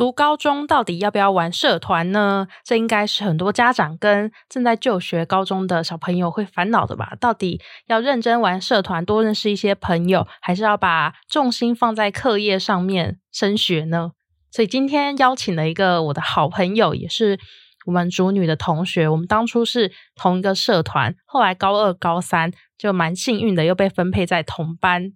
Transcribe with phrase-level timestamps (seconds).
[0.00, 2.48] 读高中到底要不要玩社团呢？
[2.64, 7.12] 这应该是很多家长跟正在就学高中的小朋友会烦恼的吧？
[7.20, 14.12] 到底要认真玩社团，多认识一些朋友，还是要把重心放在课业上面升学呢？
[14.50, 17.38] 所以今天邀请了一个我的好朋友，也是
[17.84, 19.06] 我们主女的同学。
[19.06, 25.12] 我们当初是同一个社团，后来高二、高三就蛮幸运的，又被分配在同班。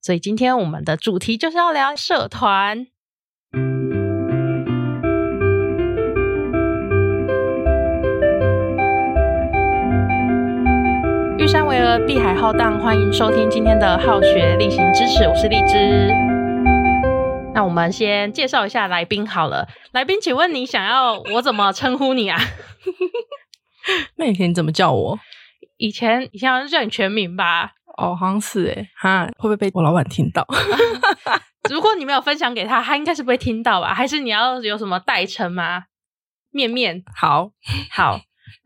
[0.00, 2.86] 所以今天我们的主题就是要聊社团。
[11.98, 16.12] 碧海浩荡，欢迎收听今天的好学例行支持，我是荔枝。
[17.52, 19.66] 那我们先介绍一下来宾好了。
[19.92, 22.38] 来宾，请问你想要我怎么称呼你啊？
[24.16, 25.18] 那以前你怎么叫我？
[25.78, 27.72] 以前以前好像叫你全名吧？
[27.96, 30.46] 哦，好像是哎哈，会不会被我老板听到？
[31.68, 33.92] 如果你没有分享给他，他应该是不会听到吧？
[33.94, 35.84] 还是你要有什么代称吗？
[36.52, 37.50] 面面，好
[37.90, 38.20] 好。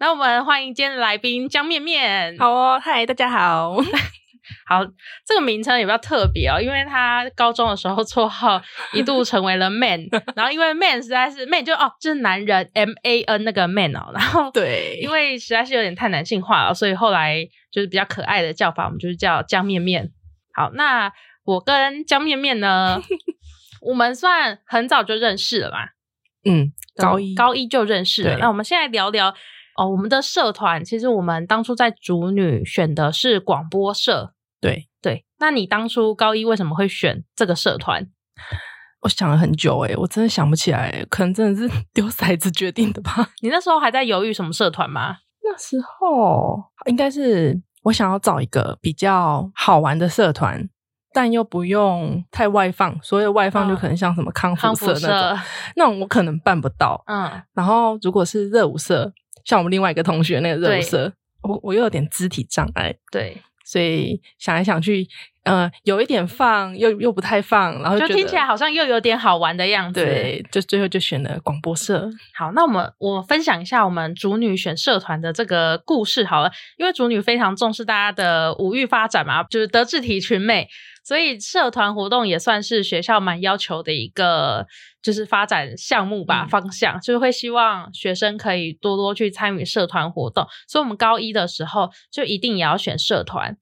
[0.05, 2.37] 那我们欢迎今天的来宾江面面。
[2.39, 3.75] 好哦，嗨，大家好。
[4.69, 4.85] 好，
[5.27, 8.61] 这个名称也比较特别哦，因为他高中的时候绰号
[8.93, 20.11] 一度成为了 man， 然后因为 man 实在是 man 就哦就是男人 M A N 那个 man 哦，然后对，因为实在是有点太男性化了，所以后来就是比较可爱的叫法，我们就是叫江面面。
[20.53, 21.11] 好，那
[21.47, 23.01] 我跟江面面呢，
[23.81, 25.95] 我们算很早就认识了吧？
[26.45, 28.37] 嗯，高一高一就认识了。
[28.37, 29.35] 那我们现在聊聊。
[29.77, 35.25] 哦，我们的社团其实我们当初在主女选的是广播社，对对。
[35.39, 38.07] 那你当初高一为什么会选这个社团？
[39.03, 43.31] 我想了很久，诶我真的想不起来，可能真的是 丢骰子决定的吧。
[43.43, 45.17] 你那时候还在犹豫什么社团吗？
[45.43, 50.67] 那时候应该是我想要找一个比较好玩的社团，
[51.13, 52.99] 但又不用太外放。
[53.03, 55.45] 所谓外放就可能像什么康复社那种，
[55.77, 57.03] 那种我可能办不到。
[57.07, 59.13] 嗯，然后如果是热舞社。
[59.45, 65.07] 像我们另外一个同学那个热色，我我又有点肢体障碍，对，所以想来想去，
[65.45, 72.11] 呃，有一点放，又又不太放，然后就听起来好像又有点好玩的样子，对，就最后就选了广播社。
[72.37, 80.69] 好，那我们我分享一下我们主女选社团的这个故事好了，因为主女非常重视大家的五育发展嘛，就是德智体群美。
[81.07, 84.67] 所以社团活动也算是学校蛮要求的一个，
[85.05, 90.47] 就是发展项目吧，方向就是会希望学生可以多多去参与社团活动。
[90.67, 93.57] 所以我们高一的时候就一定也要选社团。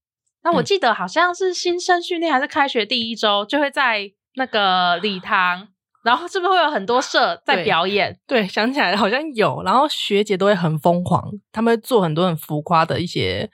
[0.44, 5.68] 那我记得好像是新生训练还是开学第一周，就会在那个礼堂，
[6.04, 8.18] 然后是不是会有很多社 在表演？
[8.26, 9.62] 对，想起来好像有。
[9.64, 13.50] 然后学姐都会很疯狂，他们会做很多很浮夸的一些。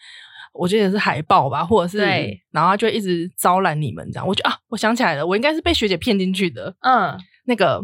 [0.54, 1.98] 我记得是海报吧，或者是，
[2.50, 4.27] 然后就一直招揽你们这样。
[4.27, 6.75] 我觉得啊，我想起来了，我应该是被学姐骗进去的。
[6.81, 7.16] 嗯，
[7.48, 7.82] 那个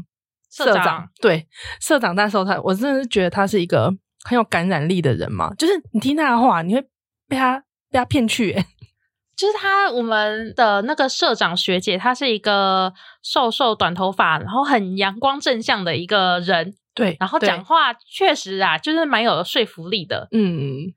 [0.52, 1.48] 社长，对
[1.80, 3.92] 社长那时候他，我真的是觉得他是一个
[4.25, 5.52] 很有感染力的人嘛。
[5.54, 6.80] 就是你听他的话，你会
[7.26, 7.58] 被他
[7.91, 8.54] 被他骗去。
[9.36, 16.76] 就是他，我们的那个社长学姐，她是一个瘦瘦短头发，然后很阳光正向的一个人。
[16.94, 20.28] 对，然后讲话确实啊，就是蛮有说服力的。
[20.31, 20.94] 嗯。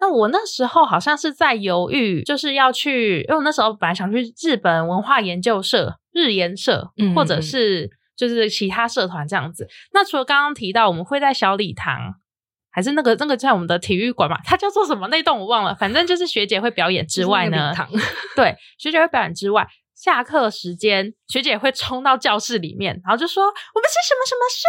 [0.00, 9.68] 那我那时候好像是在犹豫，就是要去，因为我那时候本来想去日本文化研究社、日研社，或者是就是其他社团这样子。
[9.92, 12.14] 那除了刚刚提到我们会在小礼堂，
[12.70, 14.38] 还是那个那个在我们的体育馆嘛？
[14.44, 15.08] 它叫做什么？
[15.08, 17.72] 那栋我忘了，反正就是学姐会表演之外呢，
[18.36, 19.66] 对，学姐会表演之外。
[20.06, 23.42] 下课时间，学姐会冲到教室里面，然后就说
[23.74, 24.62] ：“我们是什么什么社，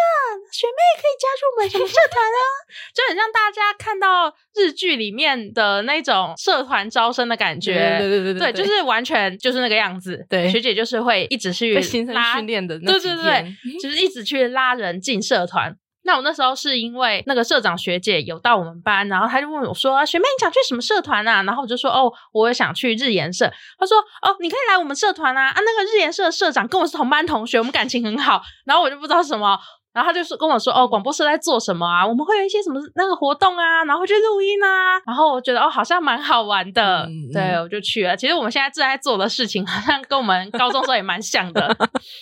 [0.51, 2.41] 学妹可以加入我们什么社团啊？”
[2.91, 7.99] 就很像大家看到日剧里面的那种社团招生的感觉。
[7.99, 10.25] 对对对对，对，就是完全就是那个样子。
[10.27, 11.75] 对，学姐就是会一直去
[12.07, 15.77] 拉训练的，对对对，就是一直去拉人进社团。
[16.07, 23.45] 那我那时候是因为那个社长学姐有到我们班，然后他就问我说：“学妹，你想去什么社团啊？”然后我就说：“哦，我也想去日研社。”
[23.77, 25.49] 他说：“哦，你可以来我们社团啊！
[25.49, 29.59] 啊，那个日研社的社长跟我是同班同学，我们感情很好。”然后我就不知道什么，
[29.93, 32.07] 然后他就说跟我说：“哦，广播社在做什么啊？
[32.07, 38.15] 我们会有一些什么那个活动啊，然后去录音啊。”然后我觉得哦，好像蛮好玩的，对，我就去了。
[38.15, 41.75] 其实我们现在正在做的事情，好像跟我们高中时候也蛮像的。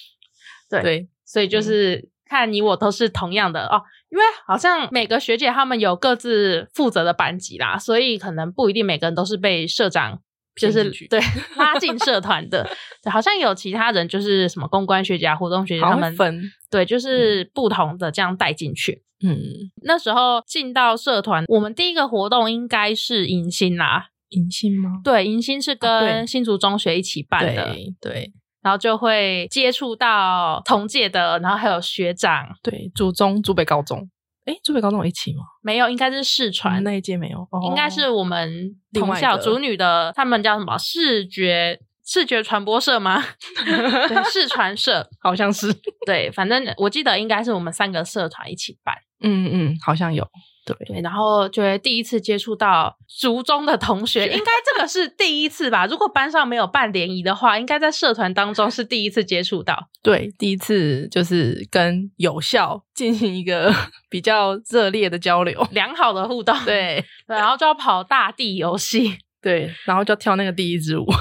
[0.70, 3.82] 对，所以就是看你我都是同样的哦。
[4.10, 10.20] 因为好像每个学姐他们有各自负责的班级啦，所以可能不一定每个人都是被社长
[10.56, 11.20] 就是对
[11.58, 12.66] 拉进社团的。
[13.12, 19.04] 好像有其他人就是什么公关学姐、活动学姐他们分对，就是不同的这样带进去。
[19.24, 19.38] 嗯，
[19.84, 24.08] 那时候进到社团，我们第一个活动应该是迎新啦。
[24.30, 25.02] 迎新吗？
[25.04, 27.76] 对，迎新是跟新竹中学一起办的。
[28.00, 28.32] 对。
[28.66, 32.48] 然后就会接触到同届的，然后还有学长。
[32.64, 34.10] 对，祖中、祖北高中，
[34.46, 35.44] 哎，祖北高中有一起吗？
[35.62, 43.24] 没有，应该是视传那一届没有，应该是我们同校主女的，他们叫什么视觉视觉传播社吗？
[43.64, 45.72] 对，视传社 好像是。
[46.08, 48.96] 对，反正我记得应该是我们三个社团一起办。
[49.22, 50.28] 嗯嗯，好像有。
[50.66, 55.86] 对，然后就会第一次接触到族中的同学，应该这个是第一次吧？
[55.86, 59.78] 如果班上没有办联谊的话，应该在社团当中是第一次接触到。
[60.02, 63.72] 对，第一次就是跟有效进行一个
[64.10, 66.58] 比较热烈的交流，良好的互动。
[66.66, 71.06] 对，对，然后就要跑大地游戏， 对，然后就跳那个第一支舞。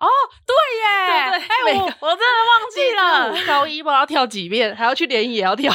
[0.00, 0.08] 哦，
[0.46, 1.30] 对耶！
[1.32, 5.70] 哎，我我真的忘记了，高一不知道跳几遍，还要去联谊也要跳，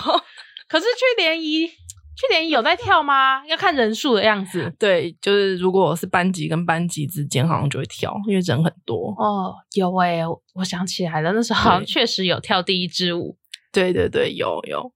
[0.68, 1.70] 可是去联谊。
[2.16, 3.46] 去年有在跳吗？
[3.48, 4.74] 要看人数的样子。
[4.78, 9.13] 对，就是如果是班级跟班级之间，好像就会跳，因为人很多。
[9.18, 10.24] 哦，有诶，
[10.54, 13.38] 我想起来了，那时候好像确实有跳第一支舞。
[13.72, 14.92] 对对对，有有。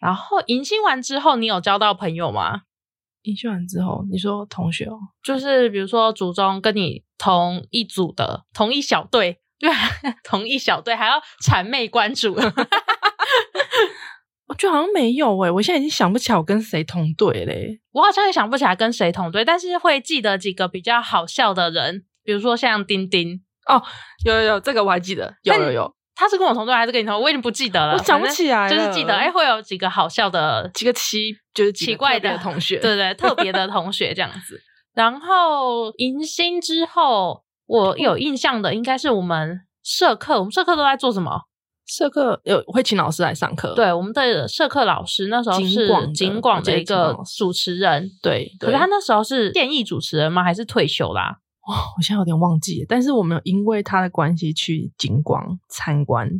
[0.00, 2.62] 然后迎新完之后，你有交到朋友吗？
[3.22, 9.70] 迎新完之后，你说同学哦，就是比如说祖宗跟你同一组的，同一小队，对，
[10.24, 12.36] 同一小队还要谄媚关注。
[14.58, 17.78] 我觉得好像没有诶，我现在已经想不起来我跟谁同队嘞。
[17.92, 23.80] 我好像也想不起来跟谁同队，但是会记得几个比较好笑的人，比如说像丁丁哦，
[24.24, 27.20] 有有有，这个我还记得，有有有，他是跟我同队还是跟你同？
[27.20, 34.60] 我已经不记得了，我想不起来，就是记得哎，会有几个好笑的几个奇，就是奇怪的同学， 对对，特别的同学这样子。
[34.92, 41.42] 然后迎新之后，我有印象的应该是我们社课，我们社课都在做什么？
[41.88, 50.44] 社课有会请老师来上课，对，我们的社课老师那时候是景广的一个主持人，对，可是他那时候是现役主持人吗？
[50.44, 51.40] 还是退休啦？
[51.66, 56.30] 哇，我现在有点忘记了，但是我们有因为他的关系去景广参观，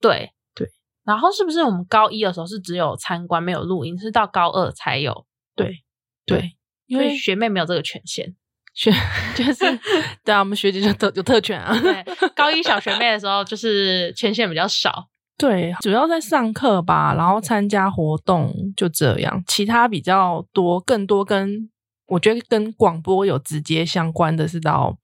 [0.00, 0.68] 对对，
[1.04, 5.24] 然后是不是我们高一的时候是只有参观没有录音，是到高二才有？
[5.54, 5.84] 对
[6.26, 6.56] 对，
[6.86, 8.34] 因为学妹没有这个权限。
[8.76, 8.92] 学
[9.34, 9.64] 就是
[10.22, 11.76] 对啊，我们学姐就特有特权啊。
[11.80, 12.04] 对，
[12.36, 15.08] 高一小学妹的时候就是权限比较少。
[15.38, 19.42] 对，主要在上课吧，然后参加活动就这样。
[19.46, 21.70] 其他比较多，更多跟
[22.08, 24.96] 我觉得跟广播有直接相关的是到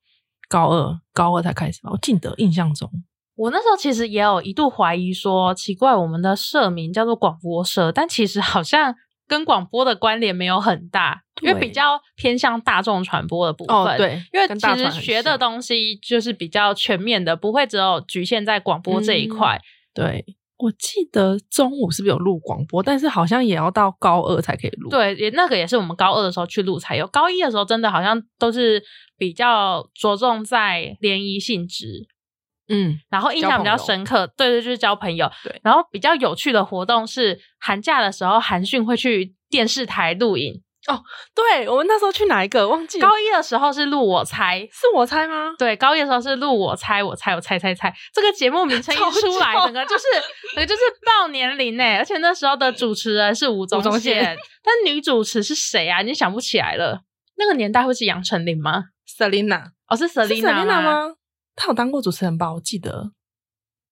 [0.48, 1.90] 高二，高二才开始吧。
[1.92, 2.90] 我记得印象中，
[3.36, 8.94] 我那时候其实也有一度怀疑说，奇怪，我们的社名叫做广播社，但其实好像。
[9.32, 13.96] 跟广播的关联没有很大，因为比较偏向大众传播的部分。
[13.96, 19.58] 对，因为其实学的东西就是比较全面的，不会只有局限在广播这一块。
[19.94, 20.22] 对，
[20.58, 24.90] 我记得中午是不是有录广播，但是好像也要到高二才可以录。
[24.90, 28.84] 对，也那个也是我们高二的时候去录才有，高一的时候真的好像都是
[29.16, 32.06] 比较着重在联谊性质。
[32.68, 35.30] 嗯，然后印象比较深刻，对对，就是交朋友。
[35.42, 40.62] 对，然后比较有趣的活动是寒假的时候，韩讯会去电视台录影。
[40.88, 41.00] 哦，
[41.32, 42.98] 对，我们那时候去哪一个忘记？
[42.98, 45.54] 高一的时候是录我猜，是我猜吗？
[45.56, 47.94] 对，高一的时候是录我猜，我猜，我猜猜猜。
[48.12, 50.04] 这个节目名称一出来，整个就是，
[50.56, 51.84] 整个就是爆年龄呢。
[51.98, 56.02] 而且那时候的主持人是吴宗宪，但女主持是谁啊？
[56.02, 57.02] 你想不起来了？
[57.36, 61.14] 那个年代会是杨丞琳吗？Selina，哦，是 Selina 吗？
[61.54, 62.52] 他有当过主持人吧？
[62.52, 63.12] 我记得，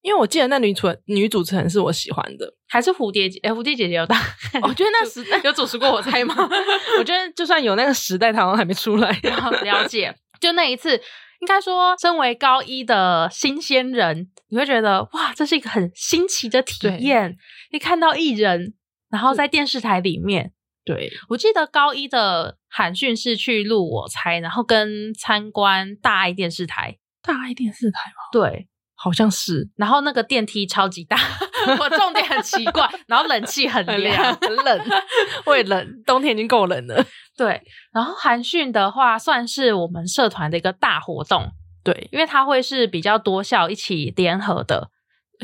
[0.02, 3.38] 因为我记得那女主女主持人是我喜欢的，还是蝴蝶姐？
[3.42, 4.18] 哎，蝴蝶姐姐有当？
[4.62, 6.34] 我觉得那 时代有主持过，我猜吗？
[6.98, 9.10] 我觉得就算有那个时代，他好像还没出来。
[9.62, 10.96] 了解，就那一次，
[11.40, 17.36] 应该说，身为高一的新鲜人，你会觉得哇，这是一个很新奇的体验。
[17.70, 18.74] 一看到艺人，
[19.10, 20.52] 然后在电视台里面，
[20.84, 26.96] 对我记得高一的韩讯是去录我猜，然后跟参观大爱电视台。
[27.22, 28.28] 大爱电视台吗？
[28.32, 29.68] 对，好像是。
[29.76, 31.16] 然后那个电梯超级大，
[31.78, 32.88] 我重点很奇怪。
[33.06, 34.80] 然后冷气很凉，很冷，
[35.44, 36.02] 会冷。
[36.06, 37.04] 冬天已经够冷了。
[37.36, 37.62] 对。
[37.92, 41.50] 然后韩讯的话，算是我们社团的一个大活动。
[41.82, 44.90] 对，因为它会是比较多校一起联合的，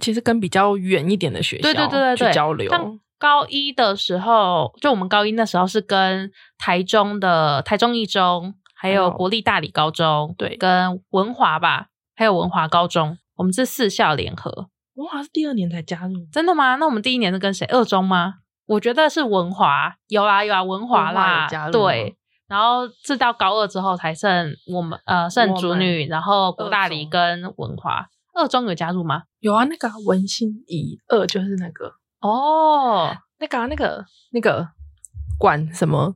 [0.02, 2.70] 其实跟比较远一点的学校，对对对对对，交流。
[3.18, 8.54] 高一的时候，就我们高一那时候是跟台中的台中一中。
[8.78, 14.68] 还有国立大理高中，对，跟文华吧，还有文华高中，我们是四校联合。
[14.94, 16.76] 文华是第二年才加入，真的吗？
[16.76, 17.66] 那我们第一年是跟谁？
[17.66, 18.34] 二中吗？
[18.66, 22.16] 我觉得是文华，有啊有啊，文华啦，对。
[22.48, 28.06] 然后是到高二之后才剩我们呃剩主女，然后国大理跟文华。
[28.34, 29.22] 二中有加入吗？
[29.40, 34.68] 有啊，那个文心怡二就是那个哦，那个那个那个
[35.38, 36.14] 管什么？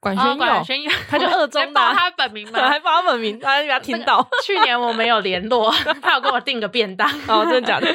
[0.00, 2.60] 管轩佑，轩佑，他就二中的， 他本名吗？
[2.68, 4.26] 还报他本名，他给他听到。
[4.44, 7.08] 去年我没有联络，他有给我订个便当。
[7.26, 7.88] 哦，真的假的？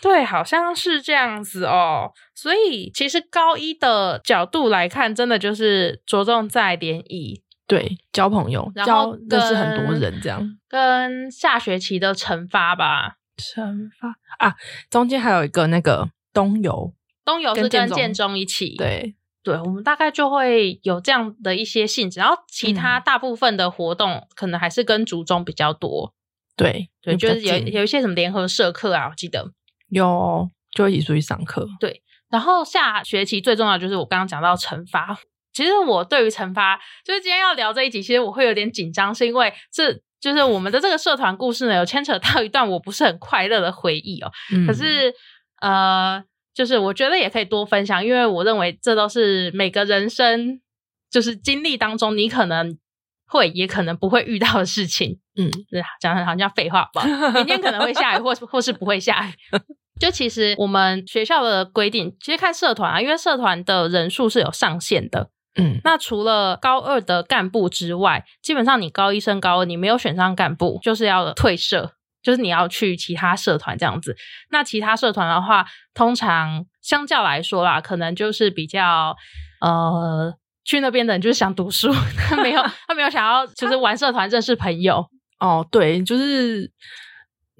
[0.00, 2.10] 对，好像是这样子哦。
[2.34, 10.42] 所以其实高一的角度来看，真的就是着重在联谊，对，交朋友，交认识很多人，这样。
[10.68, 13.62] 跟下学期的惩罚吧，惩
[14.00, 14.56] 罚啊，
[14.90, 16.92] 中间还有一个那个东游，
[17.24, 19.14] 东游是跟建中一起，对。
[19.44, 26.14] 对，我们大概就会有这样的一些性质，然后其他大部分的活动可能还是跟族中比较多。
[26.56, 29.50] 对对，就是有有一些什么联合社课啊，我记得
[29.88, 31.66] 有就一起出去上课。
[31.80, 35.18] 对，然后下学期最重要就是我刚刚讲到惩罚。
[35.52, 44.30] 其实我对于惩罚，就是今天要聊这一集，其实我会有点紧张，是因为这就是我们的这个社团故事呢，有牵扯到一段我不是很快乐的回忆哦。
[44.68, 45.12] 可是
[45.60, 46.22] 呃。
[46.54, 50.60] 就是我觉得也可以多分享，因为我认为这都是每个人生
[51.10, 52.76] 就是经历当中，你可能
[53.26, 55.18] 会也可能不会遇到的事情。
[55.36, 55.50] 嗯，
[56.00, 57.02] 讲的好像废话吧。
[57.34, 59.32] 明天可能会下雨，或或是不会下雨。
[60.00, 65.30] 就其实我们学校的规定，其实看社团啊，因为社团的人数是有上限的。
[65.54, 71.92] 嗯，那除了高二的干部之外，基本上你高一升高二，你没有选上干部，就是要退社。
[72.22, 74.16] 就是你要去其他社团这样子，
[74.50, 79.16] 那其他社团的话，通常相较来说啦，可能就是比较
[79.60, 81.92] 呃，去那边的人就是想读书，
[82.28, 85.04] 他没有 他没有想要就是玩社团认识朋友
[85.40, 86.70] 哦，对，就是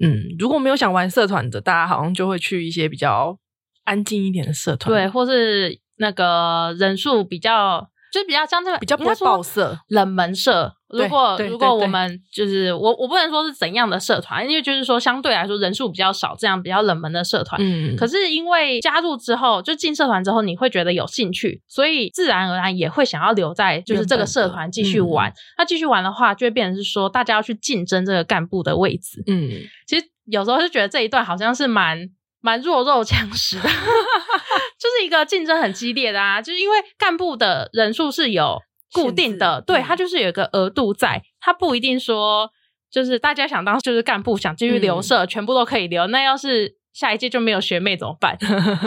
[0.03, 3.37] 嗯，如果没有想玩社团的，大家好像就会去一些比较
[3.83, 7.89] 安静一点的社团，对，或是那个人数比较。
[8.13, 10.71] 就是比较像这个比较不会爆色冷门社。
[10.93, 17.59] 如果如果我们就是我我不能说是怎样的社团，因为就是说相对来说人数比较少，这样比较冷门的社团。
[17.61, 25.33] 嗯，可是因为加入之后，就进社团之后，你会觉得有兴趣，所以自然而然也会想要留在就是这个社团继续玩。
[25.57, 29.23] 那继续玩的话，就会变成是说大家要去竞争这个干部的位置。
[29.27, 29.49] 嗯，
[29.87, 32.09] 其实有时候就觉得这一段好像是蛮。
[32.45, 33.63] 蛮弱肉强食的，
[34.77, 38.59] 就是一个竞争很激烈的啊，就是因为干部的人数是有
[38.93, 42.49] 固定的，对他就是有一个额度在，他不一定说
[42.91, 46.07] 就是大家想当就是干部想继续留社，全部都可以留。
[46.07, 48.37] 那要是下一届就没有学妹怎么办？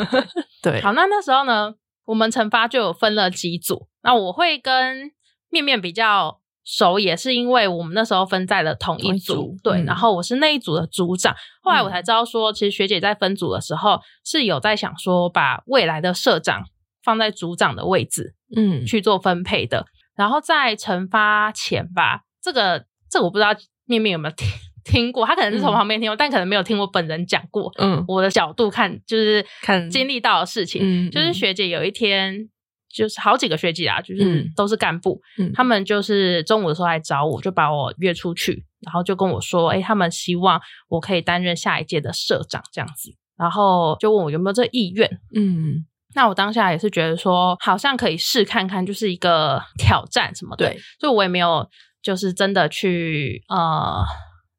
[0.62, 1.74] 对，好，那那时候呢，
[2.06, 5.10] 我们惩罚就有分了几组，那我会跟
[5.50, 6.40] 面面比较。
[6.68, 11.32] 熟也是因为我们那时候分在了同一组，对，然后我是那一组的组长。
[11.62, 16.64] 后来我才知道说，其实学姐在分组的时候是有在想说，把未来的社长
[17.04, 19.86] 放在组长的位置，嗯，去做分配的。
[20.16, 23.50] 然后在惩罚前吧，这个这我不知道
[23.84, 24.48] 面面有没有听
[24.84, 27.72] 听过，他可能是从旁边听过，但可能没有听我本人讲过。
[27.78, 32.48] 嗯，我的角度看就是看经历到的事情，嗯就是学姐有一天。
[32.88, 40.58] 就是好几个学姐啊，就是都是干部，嗯他们就是中午的时候来找我，就把我约出去，然后就跟我说，哎，他们希望
[40.88, 45.20] 我可以担任下一届的社长这样子，然后就问我有没有这意愿。
[45.34, 45.84] 嗯，
[46.16, 51.64] 那我当下也是觉得说，好像可以试看看，就是一个挑战什么的，所以我也没有
[52.02, 54.04] 就是真的去呃，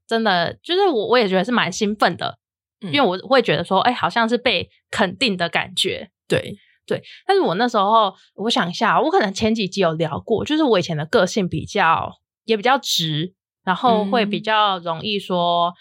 [0.07, 2.37] 真的就是我我也觉得是蛮兴奋的，
[2.79, 6.55] 因为我会觉得说，哎，好像是被肯定的感觉，对。
[6.85, 12.09] 对，但是我那时候，我想一下，我可能前几集有聊过，就是我以前的个性比较
[12.45, 13.33] 也比较直，
[13.65, 15.73] 然后会比较容易说，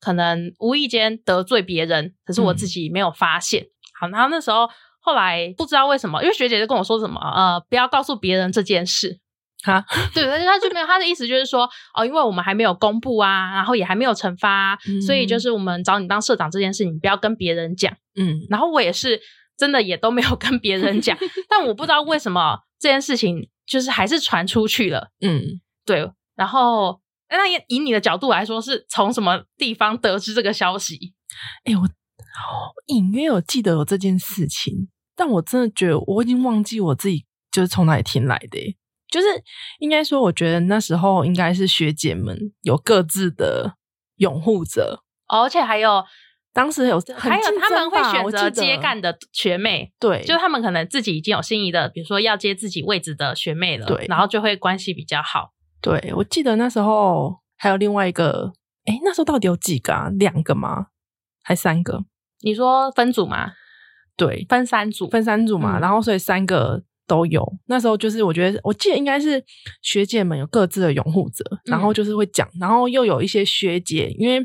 [0.00, 3.68] 可能无意间得罪别人，可是我自己没有发现。
[3.98, 4.68] 好，然后那时候
[5.00, 9.18] 后来不知道为什么，因为学姐就跟我说什么，呃，不要告诉别人这件事。
[9.62, 17.92] 哈， 对，而且他就没有他的意思，就是说，哦，因为我们还没有公布啊，然后也还没有惩罚，所以就是我们找你当社长这件事，你不要跟别人讲。
[18.16, 19.20] 嗯，然后我也是。
[19.58, 21.14] 真的也都没有跟别人讲，
[21.46, 25.10] 但我不知道为什么这件事情就是还是传出去了。
[25.20, 26.10] 嗯，对。
[26.34, 31.12] 然后，那以你的角度来说，是从什么地方得知这个消息？
[31.66, 31.86] 哎，我
[32.86, 38.76] 隐约有记得有这件事情，但我真的觉得我已经忘记我自己就是从哪里听来的。
[39.08, 39.26] 就是
[39.78, 43.74] 应该说，我觉得那时候应该是学姐们有各自的
[44.16, 46.04] 拥护者，而且还有。
[46.52, 55.52] 当时有还有他们会选择接干的学妹，对，就他们可能自己已经有心仪的，比如说要接自己位置的学妹了，对，然后就会关系比较好。
[55.80, 58.52] 对，我记得那时候还有另外一个，
[58.84, 60.10] 哎，那时候到底有几个啊？
[60.18, 60.88] 两个吗？
[61.44, 62.02] 还三个？
[62.42, 63.52] 你说分组吗？
[64.16, 65.78] 对，分三组，分三组嘛。
[65.78, 67.44] 然后所以三个都有。
[67.66, 69.42] 那时候就是我觉得，我记得应该是
[69.82, 74.44] 学姐们有各自的拥护者，然后就是会讲，然后又有一些学姐，因为因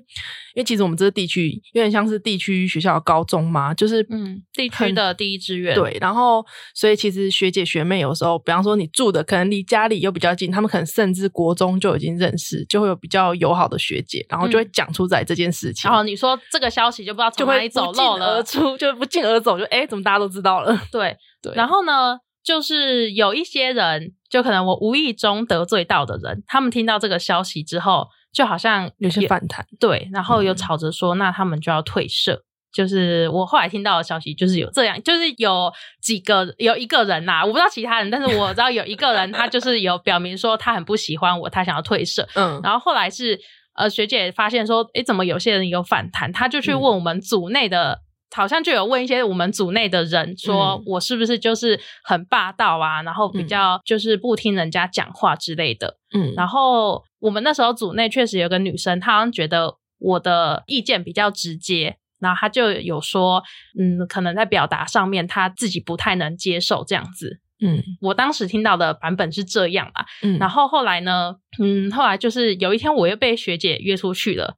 [0.56, 5.76] 为其实我们这个地区有点像是地区学校的高中嘛，就是嗯，地区的第一志愿。
[5.76, 6.44] 对，然后
[6.74, 15.88] 所以其实学姐学妹有时候，比方说你住的可能离家里又比较近，他们可能甚至国中就已经认识，就会有比较友好的学姐，然后就会讲出来这件事情。
[15.88, 20.76] 然后你说这个消息就不知道从哪里走漏了，而出就不胫而走，就哎，怎么大家都知道了？
[20.92, 22.18] 对对，然后呢？
[22.46, 32.44] 就是有一些人，就可能我无意中得罪到的人，他们听到这个消息之后，就好像有些反弹，对，然后又吵着说，那他们就要退社。
[32.72, 35.72] 就是我后来听到的消息，就是有这样，就是有
[36.02, 42.28] 几个有一个人呐，我不知道其他人，但是我知道有一个人，他就是有表明说他很不喜欢我，他想要退社。
[42.36, 43.40] 嗯，然后后来是
[43.76, 48.05] 呃学姐发现说，诶，怎么有些人有反弹，他就去问我们组内的。
[48.36, 55.98] 好像就有问一些我们组内的人，说我是不是就是很霸道啊，然后比较就是不听人家讲话之类的。
[56.14, 63.42] 嗯，然后我们那时候组内确实有个女生，她好像觉得我的意见比较直接，然后她就有说，
[63.80, 67.40] 嗯，可能在表达上面她自己不太能接受这样子。
[67.62, 70.06] 嗯，我当时听到的版本是这样啊。
[70.22, 74.58] 嗯，然后后来呢，嗯，后来就是有一天我又被学姐约出去了。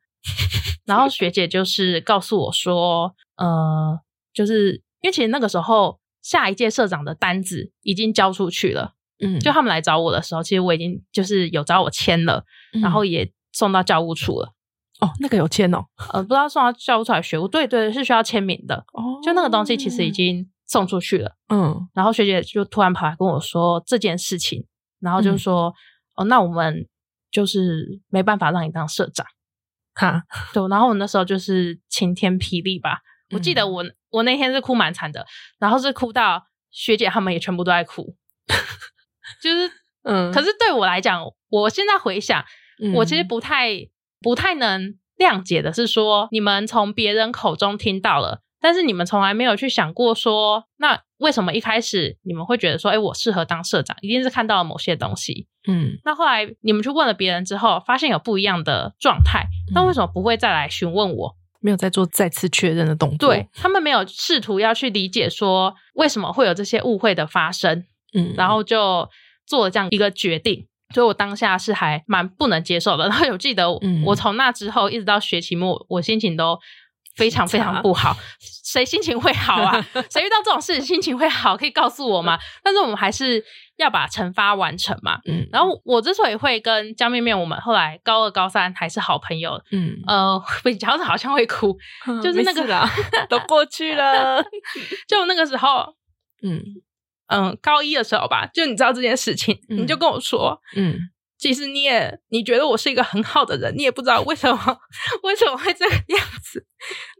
[0.87, 3.99] 然后学姐就是告诉我说，呃，
[4.33, 12.43] 就是因为其实那个时候下一届社长的单子已经交出去了，嗯，就他们来找我的时候，其实我已经就是有找我签了，
[12.81, 14.53] 然后也送到教务处了。
[14.99, 18.77] 哦，那个有签哦，呃，不知道送到教务处还是学务，对对，是需要签名的。
[18.93, 24.65] 哦，就那个东西其实已经送出去了，嗯，然后学姐就突然跑来跟我说这件事情，
[24.99, 25.71] 然后就说，
[26.15, 26.87] 哦，那我们
[27.29, 29.27] 就是没办法让你当社长。
[29.97, 30.23] 哈，
[30.53, 32.99] 对，然后我那时候就是晴天霹雳吧。
[33.31, 35.25] 我记得我我那天是哭蛮惨的，
[35.59, 38.15] 然后是哭到学姐他们也全部都在哭，
[39.43, 39.71] 就是
[40.03, 40.31] 嗯。
[40.31, 42.45] 可是对我来讲，我现在回想，
[42.95, 43.71] 我其实不太
[44.21, 48.41] 不太能谅解的是说，你们从别人口中听到了。
[48.59, 55.47] 但是你们从来没有去想过说，那为什么一开始你们会觉得说，哎，我适合当社长，一定是看到了某些东西。
[55.67, 61.35] 嗯，那后来你们去问了别人之后，发现有不一样的状态，那为什么不会再来询问我？
[61.59, 63.29] 没有再做再次确认的动作？
[63.29, 67.83] 对他们没有试图要去理解说为什么会有这些误会的发生。
[68.13, 69.07] 嗯，然后就
[69.45, 73.07] 做了这样一个决定，所以我当下是还蛮不能接受的。
[73.07, 73.69] 然后有记得，
[74.05, 76.57] 我从那之后一直到学期末，我心情都。
[77.17, 78.15] 非常非常不好，
[78.63, 79.83] 谁心情会好啊？
[80.07, 81.57] 谁遇到这种事情心情会好？
[81.57, 82.37] 可以告诉我吗？
[82.63, 83.43] 但是我们还是
[83.77, 85.19] 要把惩罚完成嘛。
[85.25, 89.61] 嗯，然后我之所以会跟江面面，我们后来高二、高三还是好朋友。
[89.71, 90.41] 嗯，呃，
[90.79, 91.77] 讲着好像会哭，
[92.21, 92.87] 就是那个
[93.29, 94.43] 都过去了。
[95.07, 95.95] 就那个时候，
[96.43, 96.61] 嗯
[97.27, 100.97] 嗯，高一的时候吧，就你知道这件事情，你就跟我说，嗯。
[101.37, 104.77] 其实你也你觉得我是一个很好的人，你也不知道为什么
[105.23, 106.65] 为什么会这个样子，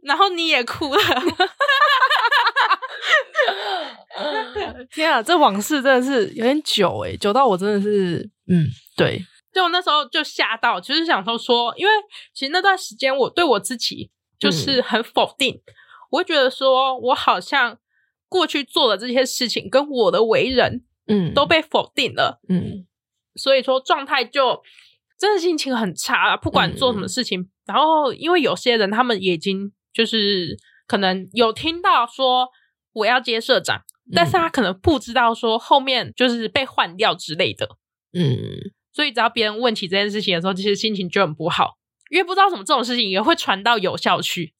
[0.02, 1.00] 然后你也哭了。
[4.90, 11.92] 天啊，这往事真的是有点久哎，久到我真的是嗯，对，就我那时候就吓到，就是想说说，因为
[12.34, 15.60] 其实那段时间我对我自己就是很否定，
[16.10, 17.78] 我会觉得说我好像
[18.28, 22.87] 过去做的这些事情跟我的为人，嗯，都被否定了，嗯。
[23.38, 24.60] 所以说状态就
[25.18, 27.48] 真的心情很差，不管做什么事情。
[27.66, 32.48] 然后因为有些人他们已经就是可能有听到说
[32.92, 33.82] 我要接社长，
[34.14, 37.76] 但是他可能不知道说后面就是被换掉之类的。
[38.12, 41.76] 嗯，所以只要别人问起这件事情的时候，其实心情就很不好，
[42.10, 44.54] 因为不知道什么这种事情也会传到有效区。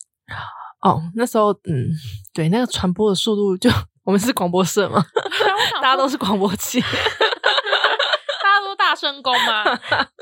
[0.83, 1.89] 哦，那时候嗯，
[2.35, 3.71] 对，那个传播的速度就
[4.05, 5.03] 我们是广播社嘛，
[5.81, 6.81] 大家都是广播器。
[8.99, 9.65] 大声功吗？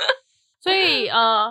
[0.61, 1.51] 所以呃，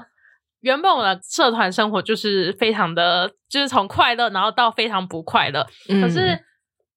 [0.62, 5.66] 原本我的社团生活就是非常的，就是从快乐，然后到非常不快乐。
[6.02, 6.38] 可是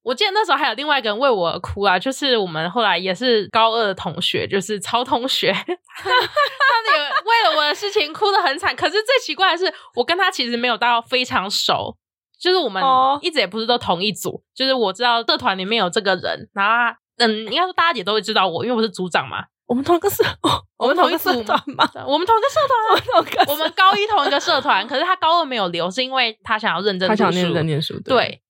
[0.03, 8.75] 我记得那时候还有另外一个人为我哭啊，就是我们后来也是高二的同学，就是曹同学， 他也为了我的事情哭得很惨。
[8.75, 11.95] 可是最奇怪的是，我跟他其实没有到非常熟，
[12.39, 12.83] 就是我们
[13.21, 14.43] 一直也不是都同一组。
[14.53, 19.45] 就是我知道社团里面有这个人，然后嗯，应该说大家也都会知道我，因为我是组长嘛。
[19.69, 20.23] 我们同一个社，
[20.77, 21.87] 我们同一个社团吗？
[22.07, 27.99] 我们同一个社团， 我们高一同一个社团，可是他高二没有留，是因为他想要认真，他想认真念书。
[27.99, 28.41] 对，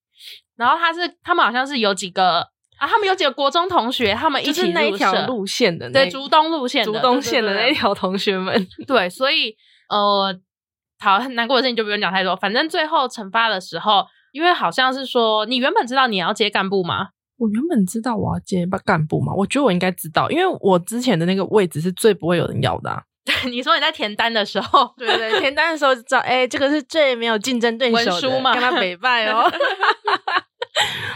[0.55, 8.65] 然后他是他们好像是有几个啊，他们有几个国中同学，他们一起那一条路线的，对，竹东路线，竹东线的那一条同学们。
[8.87, 9.53] 对，所以
[9.89, 10.33] 呃，
[11.01, 12.33] 好很难过的事情就不用讲太多。
[12.37, 17.09] 反正最后惩罚的时候，因为好像是说你原本知道你要接干部吗？
[17.39, 23.03] 我原本知道我要接干部嘛，我觉得我应该知道，因为我之前的那个位置是最不会有人要的。
[23.25, 29.49] 对，你说你在填单的时候，对对，填单的时候就知道，哎，这个是最没有竞争对手的，跟他北拜哦。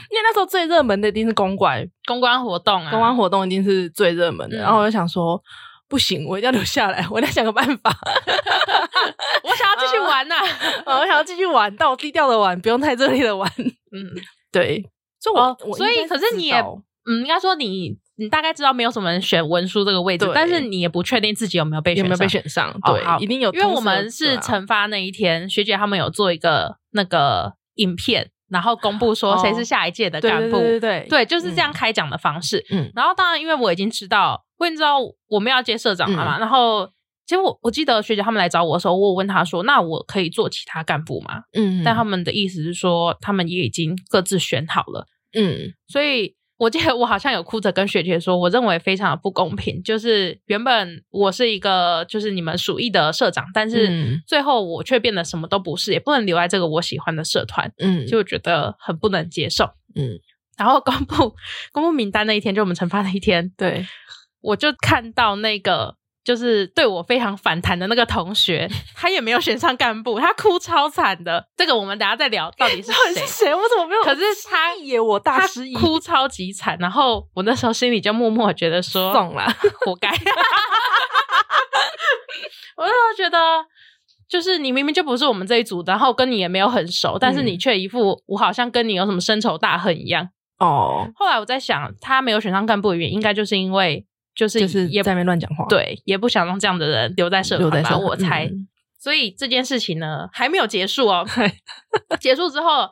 [0.09, 4.57] 因为那时候最热门的一定是公关， 公关活动啊，公关活动一定是最热门的。
[4.57, 5.41] 然后我就想说，
[5.89, 7.91] 不行，我一定要留下来，我得想个办法。
[9.43, 10.35] 我想要继续玩呐，
[10.85, 13.49] 我想要继续玩，但我低调的玩，不用太热烈的玩。
[13.91, 14.05] 嗯，
[14.51, 14.83] 对。
[15.23, 22.75] 所以，我所以，可是你也，嗯，应该说你，你大概知道没有什么人选文书这个位置，但是你也不确定自己有没有被有没有被选上。
[22.85, 28.29] 对，一定有，因为我们是惩罚那一天，学姐他们有做一个那个影片。
[28.49, 32.63] 然后公布说谁是下一届的干部，对对对，对，就是这样开讲的方式。
[32.69, 36.37] 嗯，然后当然，因为我已经知道，我已经知道我们要接社长了嘛。
[36.37, 36.87] 然后，
[37.25, 45.07] 其实我我记得学姐他们来找我的时候，我问他说：“那我可以做其他干部吗？”嗯，但他们的意思是说，他们也已经各自选好了。
[45.33, 46.35] 嗯，所以。
[46.57, 49.83] 我记得我好像有哭着跟学姐说，我认为非常的不公平。
[49.83, 60.17] 就是原本我是一个就是你们属意的社长，但是最后我却变得什么都不是，也不能留在这个我喜欢的社团，嗯，就觉得很不能接受，嗯。
[60.57, 61.35] 然后公布
[61.73, 63.85] 公布名单那一天，就我们惩罚那一天，对
[64.39, 65.97] 我就看到那个。
[66.23, 71.45] 就是对我非常反弹的那个同学，他也没有选上干部，他哭超惨的。
[71.57, 73.25] 这个我们等下再聊，到底是谁？
[73.27, 73.53] 谁？
[73.53, 74.01] 我怎么没有？
[74.03, 76.77] 可是他也我大失忆，哭超级惨。
[76.79, 79.45] 然后我那时候心里就默默觉得说， 送了，
[79.81, 80.09] 活该。
[82.77, 83.37] 我那时候觉得，
[84.29, 90.29] 就是你明明就不是我们这一组，然后跟你也没有很熟，但是你却一副我好像跟你有什么深仇大恨一样。
[90.59, 91.05] 哦。
[91.15, 94.05] 后来我在想，他没有选上干部的原因，应该就是因为。
[94.35, 98.49] 就是就是也在那边乱讲话，对，也不想让这样的人留在社团吧，我猜。
[98.99, 101.25] 所以这件事情呢还没有结束哦。
[102.21, 102.89] 结束之后，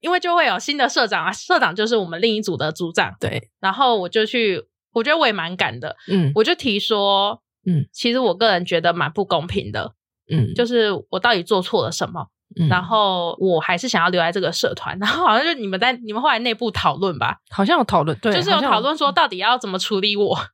[0.00, 3.14] 因为就会有新的社长啊，社长就是我们另一组的组长。
[3.20, 9.94] 对，然后我就去，我觉得我也蛮敢的，嗯，我就提说，嗯，其实我个人觉得蛮不公平的，
[10.32, 12.28] 嗯，就是我到底做错了什么？
[12.68, 20.34] 然后我还是想要留在这个社团，然后好像就你们在你们后来内部讨论吧，好像有讨论，对，就是有讨论说到底要怎么处理我，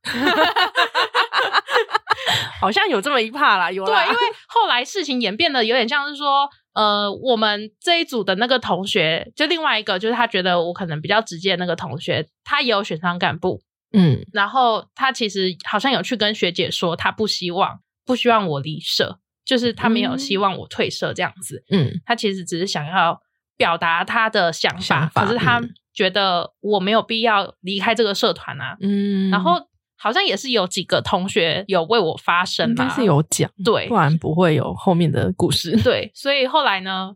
[2.61, 13.59] 好像有这么一怕啦，有对，因为后来事情演变的有点像是说，呃，我们这一组的那个同学，就另外一个就是他觉得我可能比较直接的那个同学，他也有选上干部，
[13.93, 19.17] 嗯，然后他其实好像有去跟学姐说，他不希望不希望我离社。
[19.47, 23.17] 就是他没有希望我退社这样子，嗯，他其实只是想要
[23.55, 25.61] 表达他的想法，可是他
[25.93, 29.53] 觉得我没有必要离开这个社团啊，嗯，然后
[29.97, 37.15] 好像也是有几个同学有为我发声吧，是有讲，对，不然不会有后面的故事， 对，所以后来呢，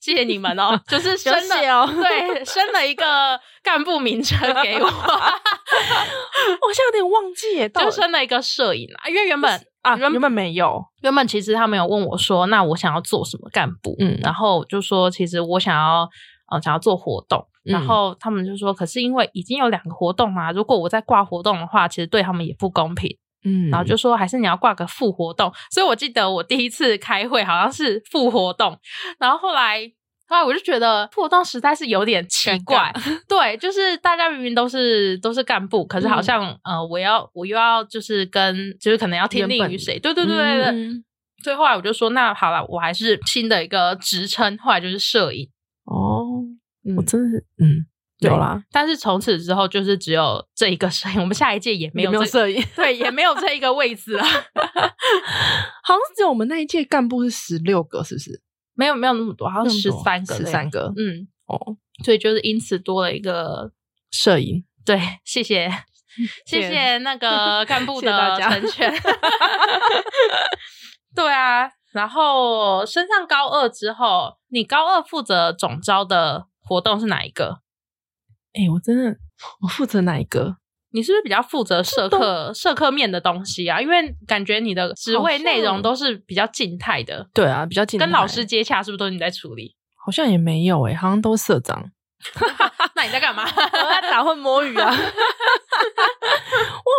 [0.00, 9.66] 谢谢你们哦，就是升了哦，对，升了一个干部名称给我， 我现在有点忘记，就升了一个摄影啊，因为原本。
[9.84, 13.94] 啊，原本没有，原本其实他们有问我说，那我想要做什么干部？
[13.98, 16.08] 嗯，然后就说其实我想要，
[16.50, 17.46] 呃，想要做活动。
[17.62, 23.16] 然后他们就说，可是因为已经有两个活动嘛，如果我再挂活动的话，其实对他们也不公平。
[23.44, 25.52] 嗯，然后就说还是你要挂个副活动。
[25.70, 28.78] 所以我记得我第一次开会好像是副活动，
[29.18, 29.92] 然后后来。
[30.26, 32.92] 后来我就觉得活动实在是有点奇怪，
[33.28, 39.98] 对，就是大家明明都是都是干部，可是好像呃，我要我又要就是跟就是可能要听命于谁？
[39.98, 41.04] 对对对对对。
[41.42, 45.46] 所以后来我就说，那好了，我还是新的一个职称，后来就是摄影。
[45.84, 46.24] 哦，
[46.96, 47.84] 我真的是嗯，
[48.20, 48.62] 有啦。
[48.72, 54.22] 但是从此之后，就是只有这一个摄影，我们下一届也没有摄影，对，也没有这一个位置了。
[55.84, 58.40] 好像只有我们那一届干部是十六个，是不是？
[58.74, 63.72] 没有没有那么多，好像十三个，十三个，嗯，哦，所以就是因此多了一个
[64.10, 65.70] 摄影，对，谢谢
[66.46, 68.92] 谢谢那个 干部的成全，
[71.14, 77.60] 对啊，然后升上高二之后，你高二负责总招的活动是哪一个？
[78.54, 79.16] 哎，我真的，
[79.62, 80.56] 我负责哪一个？
[80.94, 83.80] 你是不是比较负责社课社课面的东西啊？
[83.80, 87.28] 因为感觉你的职位内容都是比较静态的。
[87.34, 87.98] 对啊，比较静。
[87.98, 89.74] 跟老师接洽是不是都是你在处理？
[90.06, 91.90] 好像也没有诶，好像都是社长。
[92.94, 93.42] 那你在干嘛？
[93.44, 94.88] 我在打混摸鱼啊。
[94.88, 95.02] 我有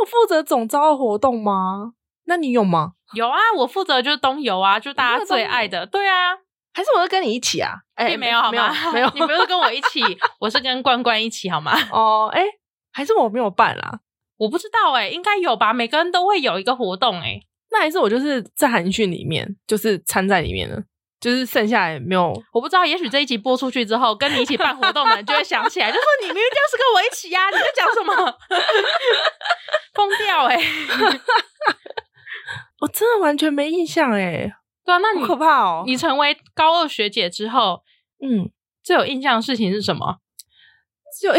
[0.05, 1.93] 负责总招的活动吗？
[2.25, 2.91] 那你有吗？
[3.13, 5.85] 有啊，我负责就是东游啊，就大家最爱的。
[5.85, 6.35] 对啊，
[6.73, 7.71] 还是我是跟你一起啊？
[8.07, 8.73] 并没有好吗？
[8.91, 10.01] 没有，你不是跟我一起，
[10.41, 11.71] 我是跟关关一起好吗？
[11.93, 12.43] 哦，哎。
[12.95, 13.99] 还是我没有办啦，
[14.37, 15.73] 我不知道哎，应该有吧？
[15.73, 20.81] 每个人都会有一个活动哎，那还是我就是在韩讯里面，就是参在里面了。
[21.17, 28.13] 就是剩下来没有，我不知道，也许这一集播出去之后，跟你一起办活动的人就会想起来，就说你明明就是跟我一起呀，你在讲什么？
[29.95, 30.55] 疯掉哎！
[32.79, 34.53] 我真的完全没印象哎。
[34.85, 35.83] 对啊，那你可怕哦！
[35.87, 37.81] 你成为高二学姐之后，
[38.21, 38.51] 嗯，
[38.83, 40.19] 最有印象的事情是什么？
[41.19, 41.35] 最有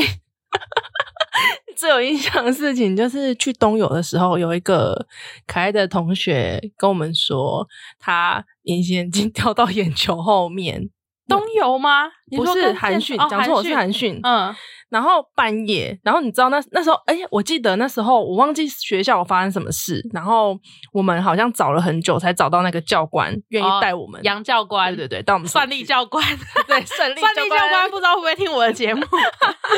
[1.76, 5.06] 最有印象的事情就是去东游的时候，有一个
[5.46, 7.66] 可爱的同学跟我们说，
[7.98, 10.88] 他隐形眼镜掉到眼球后面。
[11.28, 12.08] 东游吗？
[12.36, 14.20] 不是韩讯，讲错我是韩讯。
[14.22, 14.54] 嗯。
[14.88, 20.56] 然后半夜，然后你知道那那时候，哎，我记得那时候我忘记学校发生什么事，然后
[20.92, 26.24] 我们好像找了很久才找到那个教官愿意带我们，杨教官，对对对，带我们算力教官，
[26.68, 29.04] 对，算力 算力教官，不知道会不会听我的节目？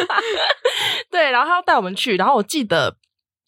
[1.11, 2.94] 对，然后他要带我们去，然后我记得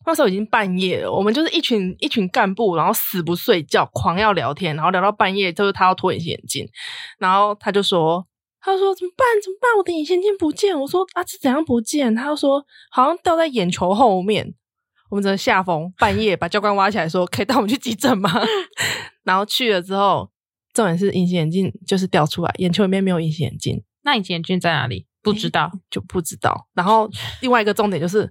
[0.07, 6.67] 那时候已经半夜了，我们就是一群一群干部，然后死不睡觉，狂要聊天，然后聊到半夜，就是他要脱隐形眼镜，
[7.19, 8.27] 然后他就说。
[8.63, 9.27] 他说：“怎么办？
[9.43, 9.71] 怎么办？
[9.79, 14.55] 我的隐形眼镜不见。”我说：“啊，这怎样不见？”他说：“好像掉在眼球后面。”
[15.11, 18.31] 我们真的下风，半夜把教官挖起来说：“可以带我们去急诊吗？”
[19.25, 20.31] 然后去了之后，
[20.73, 23.83] 重点是隐形眼镜就是掉出来，眼球里面没有隐形眼镜。
[24.03, 25.07] 那隐形眼镜在哪里？
[25.23, 26.69] 不知道，就不知道。
[26.75, 28.31] 然后另外一个重点就是，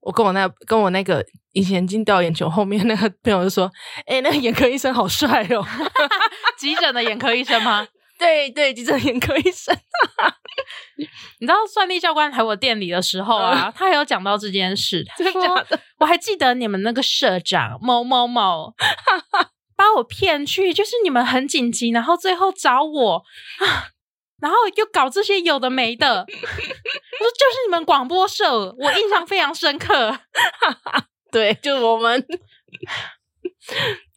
[0.00, 3.70] 我跟我那跟我那个隐形眼镜掉眼球后面那个朋友就说
[4.06, 5.64] ：“哎，那个眼科医生好帅哦！”
[6.58, 7.86] 急诊的眼科医生吗？
[8.18, 9.76] 对对，急诊眼科医生。
[11.38, 15.04] 你知道算力教官来我店里的时候啊，他还有讲到这件事。
[15.16, 15.78] 真的假的？
[15.98, 18.72] 我还记得你们那个社长某某某
[19.76, 23.22] 把我骗去，就是你们很紧急，然后最后找我，
[24.40, 26.20] 然后又搞这些有的没的。
[26.20, 30.18] 我说就是你们广播社，我印象非常深刻。
[31.30, 32.24] 对，就是我们。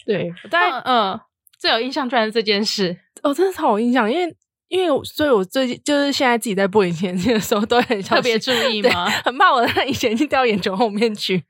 [0.06, 1.20] 对，但嗯，
[1.60, 2.98] 最有印象居然是这件事。
[3.24, 4.36] 哦，真的超有印象，因为
[4.68, 9.10] 因为所以，我最近就是现在自己在播隐形眼镜的时候，都很特别注意吗？
[9.26, 11.44] 很怕我的隐形眼镜掉眼球后面去。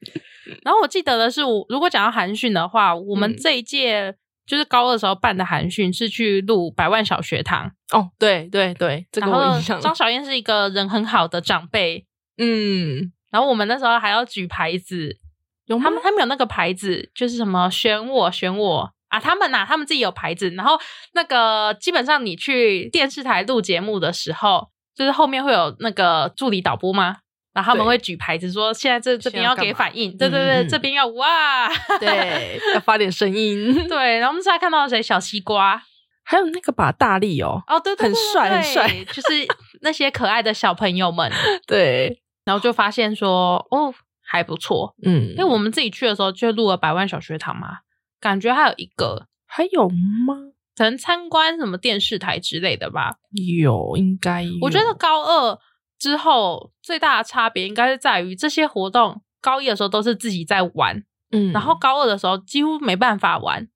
[0.63, 4.15] 然后我记得的是，我如果讲到韩训的话，我们这一届
[4.47, 7.71] 就是高二时候办的韩训是去录百万小学堂。
[7.91, 9.79] 哦，对对对，这个我印象。
[9.81, 12.05] 张小燕是一个人很好的长辈，
[12.37, 15.17] 嗯，然后我们那时候还要举牌子，
[15.65, 18.91] 有他们他们有那个牌子，就是什么选我选我。
[19.09, 20.79] 啊，他们呐，他们自己有牌子，然后
[21.13, 27.17] 那个基本上你去电视台录节目的时候，就是后面会有那个助理导播吗？
[27.51, 31.67] 然后他们会举牌子说，现在这这边要给反应，对对对，这边要哇，
[31.99, 34.19] 对， 要发点声音，对。
[34.19, 35.01] 然后我们现在看到谁？
[35.01, 35.81] 小西瓜，
[36.23, 39.47] 还有那个把大力哦，哦对，很帅很帅，就是
[39.81, 41.31] 那些可爱的小朋友们，
[41.65, 42.21] 对。
[42.45, 43.93] 然后就发现说，哦，
[44.23, 47.79] 还不错，嗯，因为我们自己去的时候就录了百万小学堂嘛。
[48.19, 50.51] 感觉还有一个，还有吗？
[50.75, 53.15] 可能参观什么电视台之类的吧。
[53.31, 54.45] 有，应该。
[54.61, 55.59] 我觉得高二
[55.97, 63.67] 之后最大的差别应该是在于这些活动，高一的时候都是自己在玩，嗯，然后高二的时候几乎没办法玩，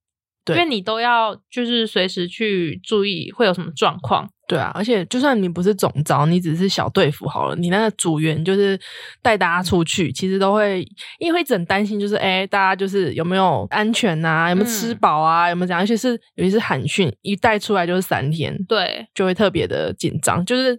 [0.47, 4.27] 因为你都要就是随时去注意会有什么状况。
[4.45, 8.77] 对啊，而且就算你不是总招，你只是小队服好了，你那个组员就是
[9.21, 10.85] 带大家出去，其实都会
[11.17, 15.81] 因为会很担心，就是哎，大家就是有没有安全啊，有没有吃饱啊，有没有怎样？
[15.81, 20.43] 尤其是尤其是韩训，一带出来就是三天，对，就会特别的紧张。
[20.45, 20.77] 就是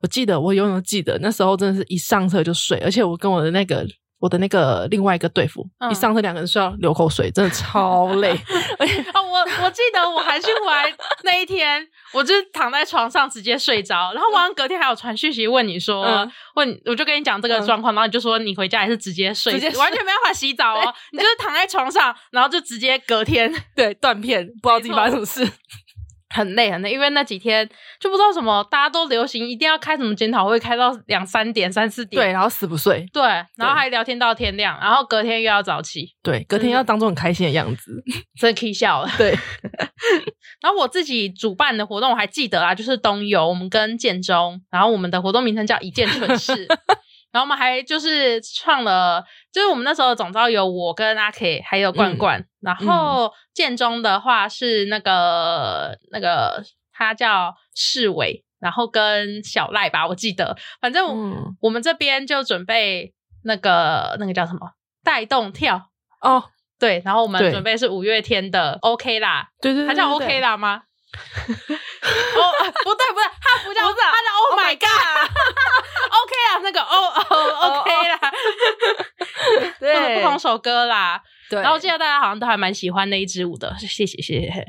[0.00, 3.86] 我记得，我永远记得那时候，真的是一上车就睡，而且我跟我的那个。
[4.20, 8.32] 我的那个另外一个队服，一上车两个人需要流口水，真的超累。
[9.14, 10.84] 哦，我我记得我还去玩
[11.22, 25.52] 那一天，我就躺在床上直接睡着，然后晚上隔天还有传讯息问你说，问我就跟你讲这个状况，然后你就说你回家还是直接睡，完全没办法洗澡哦，你就是躺在床上，然后就直接隔天对断片，不知道自己发生什么事。
[26.38, 27.68] 很累很累，因为那几天
[28.00, 33.22] 就不知道什么，大家都流行一定要开什么检讨会，开到两三点、三四点，对，然后死不睡，对，
[33.56, 38.02] 然后还聊天到天亮，然后隔天又要早起，对，隔天要当做很开心的样子，
[38.40, 39.36] 真可以笑了， 对。
[40.62, 46.66] 然后我自己主办的活动我还记得啊，就是东游，我们跟建中，然后我们的活动名称叫一件蠢事。
[47.30, 56.62] 然后我们还就是创了，就是我们那时候总招有我跟阿 K 还有罐罐，然后建中的话是那个那个
[56.92, 63.12] 他叫世伟，然后跟小赖吧，我记得，反正我们这边就准备
[63.44, 64.72] 那个那个叫什么
[65.04, 66.44] 带动跳哦，
[66.78, 70.82] 对，然后我们准备是五月天的 OK 啦，对对，他叫 OK 啦吗？
[71.18, 72.52] 哦，
[72.84, 78.20] 不对不对，他不叫，他叫 Oh my God，OK 啦，那个 O O OK 啦，
[79.80, 81.20] 对，不同首歌啦。
[81.50, 81.60] 对。
[81.60, 84.64] 然后我记得大家好像都还蛮喜欢那一支舞的，谢谢谢谢。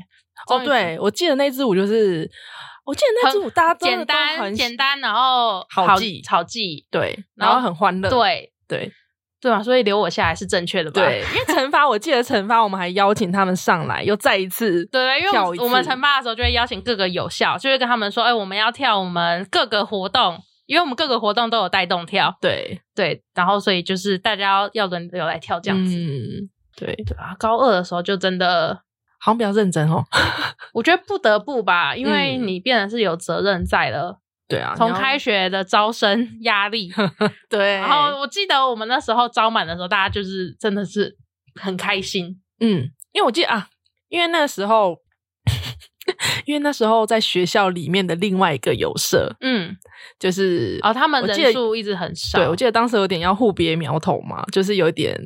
[0.48, 2.28] 哦，对，我记得那支舞就是，
[2.86, 8.92] 我记得那支舞大家简单简单，然后好记好记，对，然后很欢乐，对对。
[9.40, 11.00] 对啊，所以留我下来是正确的吧？
[11.00, 15.30] 对，因为惩罚，我记得惩罚，我们还邀请他们上来，又再一次对，因为
[15.62, 22.82] 我们惩罚的时候就会邀请各个有效，就会跟他们说，哎，我们要跳我们各个活动，因为我们各个活动都有带动跳，对。
[22.94, 26.94] 对，然后所以就是大家要要轮流来跳这样子，嗯，对。
[26.94, 28.74] 对啊，高二的时候就真的
[29.18, 30.04] 好像比较认真哦，
[30.74, 34.18] 我觉得不得不吧，因为你变得是有责任在了。
[34.50, 36.92] 对啊，从开学的招生 压力，
[37.48, 41.16] 对，然后我记得我们那时候招满的时候，大家就是真的是
[41.54, 43.68] 很开心，嗯，因为我记得啊，
[44.08, 44.96] 因为那个时候，
[46.46, 49.76] 因为那时候在学校里面的另外一个有社，嗯，
[50.18, 55.16] 就是哦，他们人数一直很少，对我记得当时有点要互别苗头嘛，就是有点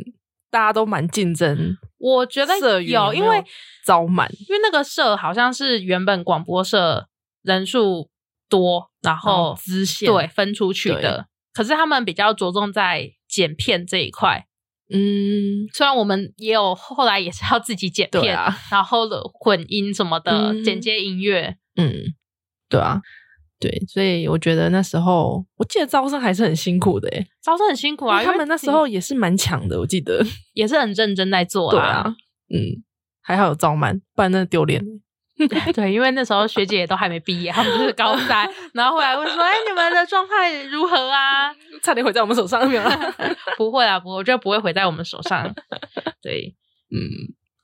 [0.51, 3.43] 大家都蛮竞争，我觉得有，因为
[3.87, 7.09] 招满，因为那个社好像是原本广播社
[7.43, 8.11] 人数。
[8.47, 14.47] 多，然后支线对分出去的，可是他们比较着重在剪片这一块。
[14.91, 21.57] 嗯，虽然我们也有后来也是要自己剪片，啊然后的混音什么的，剪接音乐。
[21.77, 21.93] 嗯，
[22.69, 23.01] 对啊，
[23.59, 32.15] 对，所以我觉得那时候，我记得招生还是很辛苦的，诶招生很辛苦啊，他们那时候也是蛮强的，我记得也是很认真在做啊。
[32.51, 32.85] 嗯，
[33.23, 34.85] 还好有招满，不然那丢脸。
[35.75, 42.83] 对，因为那时候学姐都还没毕业，他们就是高三， 然后后来问说：“哎，你们的状态如何啊？” 差点毁在我们手上，没有？
[43.57, 45.53] 不会啊，不，我觉得不会毁在我们手上。
[46.23, 46.55] 对，
[46.91, 46.99] 嗯，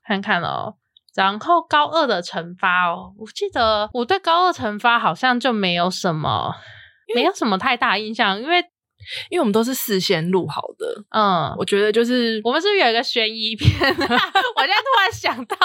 [0.05, 0.75] 看看哦。
[1.15, 6.53] 然后高二的惩罚哦，我记得我对高二惩罚好像就没有什么，
[7.15, 8.65] 没有什么太大印象，因为。
[9.29, 15.57] 因为我们都是事先录好的，嗯，我觉得就是我们是不是有一个悬疑片， 我现在突然想到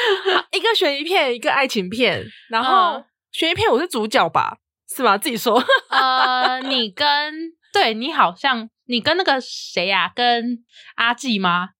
[0.52, 4.58] 一个悬疑片，一个爱情片，然后悬疑片我是主角吧，
[4.94, 5.16] 是吗？
[5.18, 10.58] 自己说， 呃，你跟对你好像你跟那个谁呀，跟
[10.96, 11.70] 阿纪吗？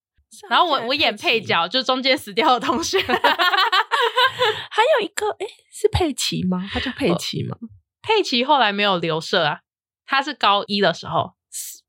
[0.49, 6.69] 然后我我演配角，就中间死掉的同学，还有一个，哎，是佩奇吗？
[6.73, 7.57] 他叫佩奇吗？
[8.03, 9.61] 佩奇后来没有留社啊。
[10.09, 11.35] 他是高一的时候，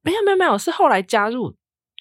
[0.02, 1.56] 没有没有没有，是后来加入，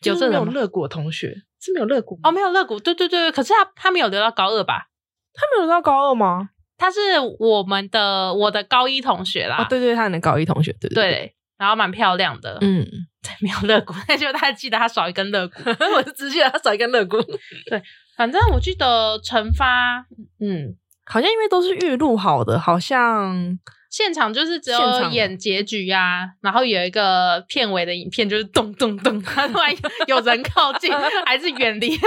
[0.05, 4.89] 有这种乐谷同学是没有乐谷哦，没有乐谷，对对对，可是他他没有留到高二吧？
[5.33, 6.51] 他没有留到高二吗？
[6.77, 6.99] 他是
[7.39, 12.85] 我们的我的高一同学啦，哦对对，他的高一同学，对对，然后蛮漂亮的，嗯，
[13.23, 15.55] 对，没有乐谷，那 就大家记得他少一根乐谷，
[15.95, 17.17] 我是只记得他少一根乐谷，
[17.71, 17.81] 对，
[18.17, 20.05] 反正我记得惩发，
[20.41, 23.59] 嗯，好像因为都是预录好的，好像。
[23.91, 29.75] 现场就是只有演结局呀，然后有一个片尾的影片，就是咚咚咚，突然
[30.07, 30.93] 有人靠近
[31.25, 31.99] 还是远离。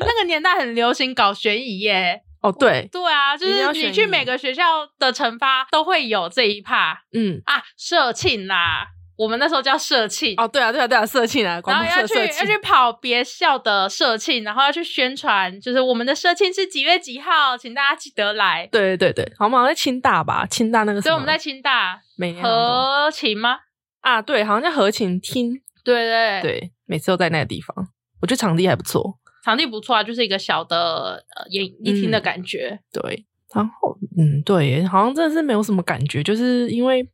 [0.00, 2.22] 那个年代很流行搞悬疑耶。
[2.40, 7.02] 哦，对，对啊，就是你去每个学校的惩罚都会有这一趴。
[7.12, 8.86] 嗯啊，社庆啦。
[9.18, 18.68] 我们那时候叫社庆哦，对啊，对啊，对啊，社庆啊，然后要去要去跑别校的社庆，然后要去宣传，就是我们的社庆是几月几号，请大家记得来。
[18.70, 23.58] 对对对对，好像在清大吧，清大那个，所以我们在清大每年合琴吗？
[24.02, 25.60] 啊，对，好像叫合琴厅。
[25.82, 27.74] 对对对，每次都在那个地方，
[28.22, 32.78] 我觉得场地还不错，场地不错啊，就是一个小的呃演艺厅的感觉。
[32.92, 33.24] 对。
[33.54, 37.08] 然后，嗯，对，好像真的是没有什么感觉，就是因为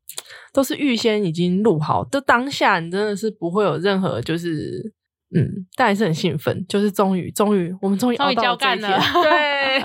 [0.53, 4.93] 都是预先已经录好，就当下你真的是不会有任何，就是，
[5.33, 9.81] 嗯，但还是很兴奋，就是终于，终于，我们终于终于交干了，对。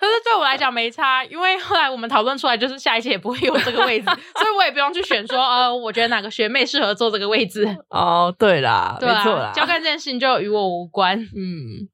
[0.00, 7.66] 可是对我来讲没差，因为后来我们讨论出来，就是下一期也不会有这个位置，所以我也不用去选说，呃，我觉得哪个学妹适合坐这个位置。
[7.88, 11.88] 哦，对啦，没错啦，交干这件事情就与我无关，嗯，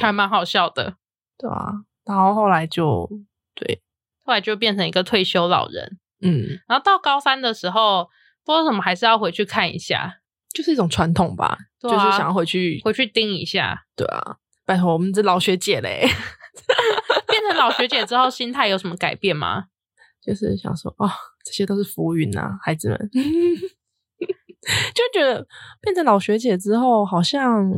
[0.00, 0.94] 还蛮好笑的，
[1.38, 1.84] 对啊。
[2.04, 3.08] 然后后来就
[3.54, 3.80] 对，
[4.24, 8.08] 后来就变成一个退休老人，嗯，然后到高三的时候，
[8.44, 10.20] 不知道什么还是要回去看一下，
[10.52, 16.04] 就是一种传统吧，就是想要回去回去盯一下，对啊，拜托我们这老学姐嘞，
[17.28, 19.66] 变成老学姐之后，心态有什么改变吗？
[20.20, 21.08] 就是想说，哦，
[21.44, 23.10] 这些都是浮云啊，孩子们，
[24.94, 25.46] 就觉得
[25.80, 27.70] 变成老学姐之后，好像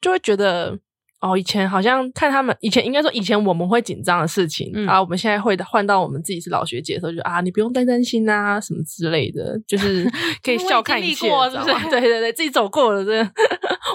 [0.00, 0.78] 就会觉得。
[1.22, 10.04] 哦，以前好像看他们，以前应该说以前我们会紧张的事情啊，我们现在会换到我们自己是老学姐的时候，就啊，你不用担担心啊，什么之类的，就是
[10.42, 11.74] 可以笑看一切，是不是？
[11.88, 13.32] 对对对，自己走过了，真的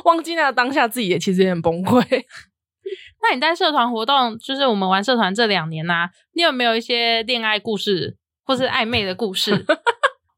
[0.05, 2.01] 忘记那个当下自己也其实也很崩溃。
[3.21, 8.15] 那你在社团活动，就是我们玩社团这两年呐，你有没有一些恋爱故事
[8.45, 9.65] 或是暧昧的故事？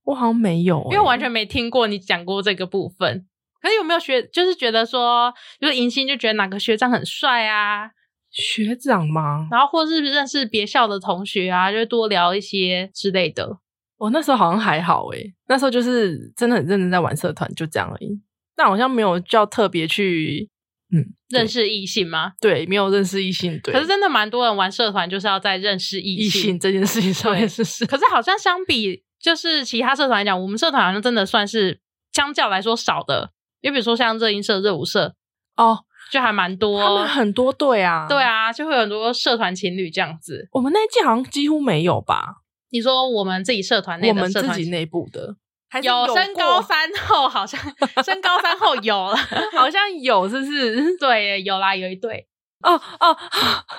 [0.05, 3.27] 我好像没有，因为完全没听过你讲过这个部分。
[3.61, 7.91] 可是有没有学，就是觉得说，就是迎新就觉得哪个学长很帅啊？
[8.31, 9.47] 学长吗？
[9.49, 13.57] 然后或是认识别校的同学啊，就多聊一些之类的。
[13.97, 18.21] 我那时候好像还好诶，那时候就是真的很认真在玩社团，就这样而已。
[18.55, 20.47] 但好像没有叫特别去，
[20.93, 22.33] 嗯，认识异性吗？
[22.39, 23.59] 对，没有认识异性。
[23.63, 27.85] 对，可是真的蛮多人玩社团，就是要在认识异性这件事情上面是是。
[27.85, 31.81] 可是好像相比就是其他社团来讲，我们社团好像真的算是
[32.13, 33.31] 相较来说少的。
[33.61, 35.13] 就比如说像热音社、热舞社，
[35.55, 35.85] 哦。
[36.11, 40.47] 就还蛮多，他们很多对啊，对啊，就会有很多社团情侣这样子。
[40.51, 42.37] 我们那一届好像几乎没有吧？
[42.71, 45.35] 你说我们自己社团内，我们自己内部的，
[45.83, 47.59] 有升高三后好像
[48.03, 49.15] 升高三后有了，
[49.55, 50.97] 好像有，是不是？
[50.97, 52.27] 对，有啦，有一对。
[52.63, 53.15] 哦哦，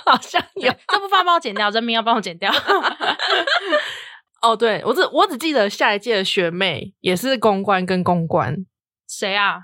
[0.07, 2.53] 好像有，这部分帮我剪掉，人名要帮我剪掉。
[4.41, 8.67] 哦，对我只我只记得下一届的学妹也是公关跟公关，
[9.09, 9.63] 谁啊？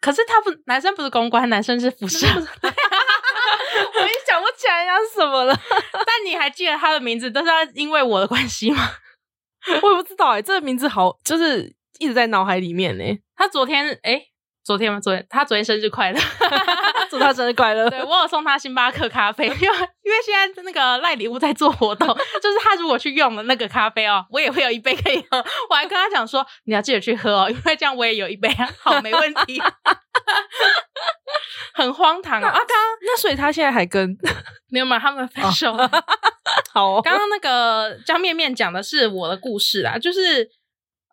[0.00, 2.26] 可是他不，男生不是公关，男生是辐射。
[2.28, 5.54] 我已经想不起来他什么了。
[5.92, 7.30] 但你还记得他的名字？
[7.30, 8.90] 都是因为我的关系吗？
[9.82, 13.04] 我也不知道哎，这个名字好，就是一直在脑海里面呢。
[13.36, 14.22] 他昨天哎。
[14.68, 15.00] 昨天吗？
[15.00, 16.20] 昨天他昨天生日快乐，
[17.08, 17.88] 祝他生日快乐。
[17.88, 22.06] 对我有送他星巴克咖啡， 因为因为现在那个赖礼物在做活动，
[22.42, 25.38] 就是他如果去用了那个咖啡哦，我也会有一杯可以喝。
[25.70, 28.54] 我还跟他讲说，你要记得去喝哦，因为这样我也有一杯。
[28.82, 29.58] 好，没问题。
[31.72, 32.50] 很荒唐啊！
[32.52, 34.14] 刚刚那所以他现在还跟
[34.68, 34.98] 没有嘛？
[34.98, 35.90] 他们分手了。
[36.74, 40.46] 好，刚刚那个江面面讲的是我的故事啊，就是。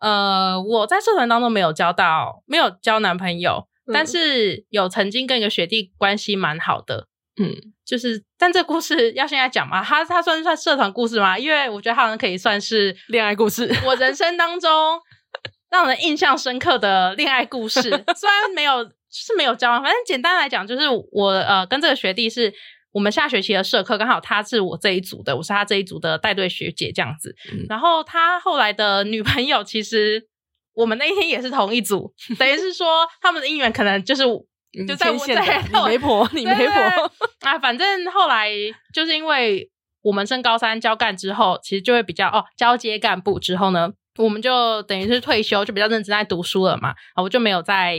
[0.00, 7.06] 呃，我在社团当中没有交到，没有交男朋友，但是有曾经跟一个学弟关系蛮好的，
[7.40, 9.82] 嗯，就是，但这故事要现在讲吗？
[9.82, 11.38] 他他算算社团故事吗？
[11.38, 15.00] 因为我觉得好像可以算是恋爱故事，我人生当中
[15.70, 17.80] 让人印象深刻的恋爱故事，
[18.14, 22.52] 虽然没有是没有交往，反正简单来讲，就是我呃跟这个学弟是。
[22.96, 27.36] 我们下学期的社课刚好他是我这一组的，我是他这一组的带队学姐这样子。
[27.68, 30.26] 然后他后来的女朋友，其实
[30.72, 34.22] 我们那一天也是同一组， 等于是说他们的姻缘可能就是
[34.88, 36.80] 就在我在 你媒婆，你媒婆
[37.40, 37.58] 啊。
[37.58, 38.50] 反正后来
[38.94, 39.70] 就是因为
[40.00, 46.94] 我们升高三交干之后，其实就会比较哦交接干部之后呢，我们就等于是退休，就比较认真在读书了嘛。
[47.12, 47.98] 啊我就没有再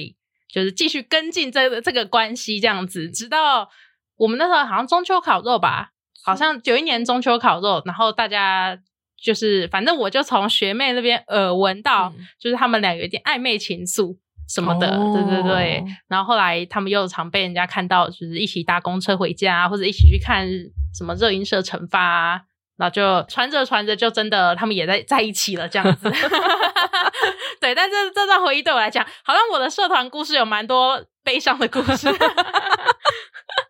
[0.51, 3.69] 就是继续跟进这个这个关系这样子，直到。
[4.17, 5.91] 我们那时候好像中秋烤肉吧，
[6.23, 8.77] 好像九一年中秋烤肉，然后大家
[9.21, 14.17] 就是反正我就从学妹那边耳闻到，就是他们俩有一点暧昧情愫
[14.49, 15.83] 什么的，对对对。
[16.07, 20.47] 然后后来他们又常被人家看到，就是一起搭公车回家，或者一起去看
[20.95, 22.45] 什么热音社惩罚，
[22.77, 26.11] 然后就传着传着就真的他们也在在一起了这样子。
[27.59, 32.07] 对，但这这段回忆对我来讲，好像我的社团故事有蛮多悲伤的故事。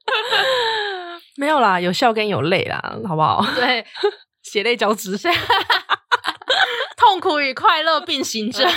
[1.37, 3.45] 没有啦，有笑跟有泪啦，好不好？
[3.55, 3.85] 对，
[4.43, 5.17] 血泪交织，
[6.97, 8.67] 痛苦与快乐并行着，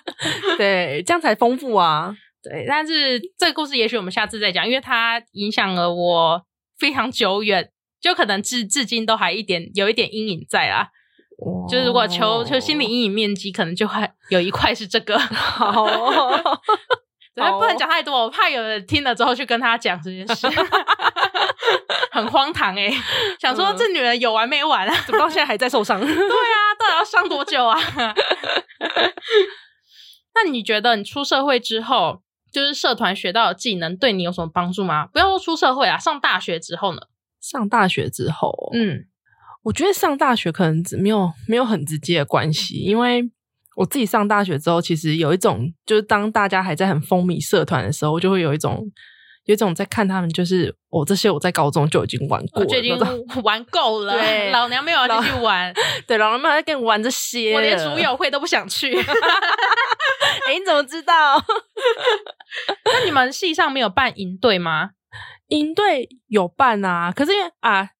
[0.58, 2.14] 对，这样才丰富啊。
[2.42, 6.42] 对，但是这个故事也许我们下次再讲，因为它影响了我
[6.78, 7.70] 非常久远，
[8.00, 10.88] 就可能至至今都还一点有一点阴影在啊。
[11.70, 15.16] 就是如果求求心理阴影面积，可能就会有一块是这个。
[15.18, 15.86] 好。
[17.58, 20.46] 不能讲太多，我怕有人听了之后去跟他讲这件事，
[22.10, 22.90] 很荒唐哎！
[23.40, 24.94] 想说这女人有完没完啊？
[25.06, 26.00] 怎么到现在还在受伤？
[26.04, 27.78] 对啊，到底要伤多久啊？
[30.34, 32.22] 那你觉得你出社会之后，
[32.52, 35.06] 就是社团学到的技能对你有什么帮助吗？
[35.12, 37.02] 不要说出社会啊，上大学之后呢？
[37.40, 39.06] 上大学之后，嗯，
[39.64, 43.30] 我觉得上大学可能没有没有很直接的关系，因为。
[43.78, 48.84] 我自己上大学之后，其实有一种，就是当大家还在很风靡社团的时候，就会有一种，
[49.44, 52.98] 有一种在看他们，就是我这些我在高中就已经玩过，就已经
[53.44, 54.14] 玩够了。
[54.18, 55.72] 对，老娘没有要继续玩。
[56.08, 58.92] 对，老娘没有在跟你玩这些，我连组友会都不想去。
[58.98, 61.40] 哎，你怎么知道？
[62.84, 64.90] 那你们系上没有办营队吗？
[65.50, 67.90] 营队有办啊，可是因为啊。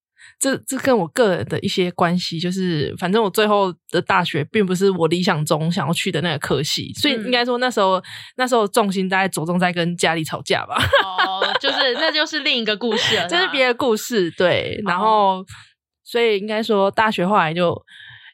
[0.41, 8.01] 这这跟我个人的一些关系，就是反正我最后的大学并不是我理想中想要去的那个科系，所以应该说那时候
[8.37, 10.77] 那时候重心大概着重在跟家里吵架吧。
[11.27, 14.31] 哦，就是那就是另一个故事了，这是别的故事。
[14.31, 15.45] 对，然后
[16.05, 17.77] 所以应该说大学后来就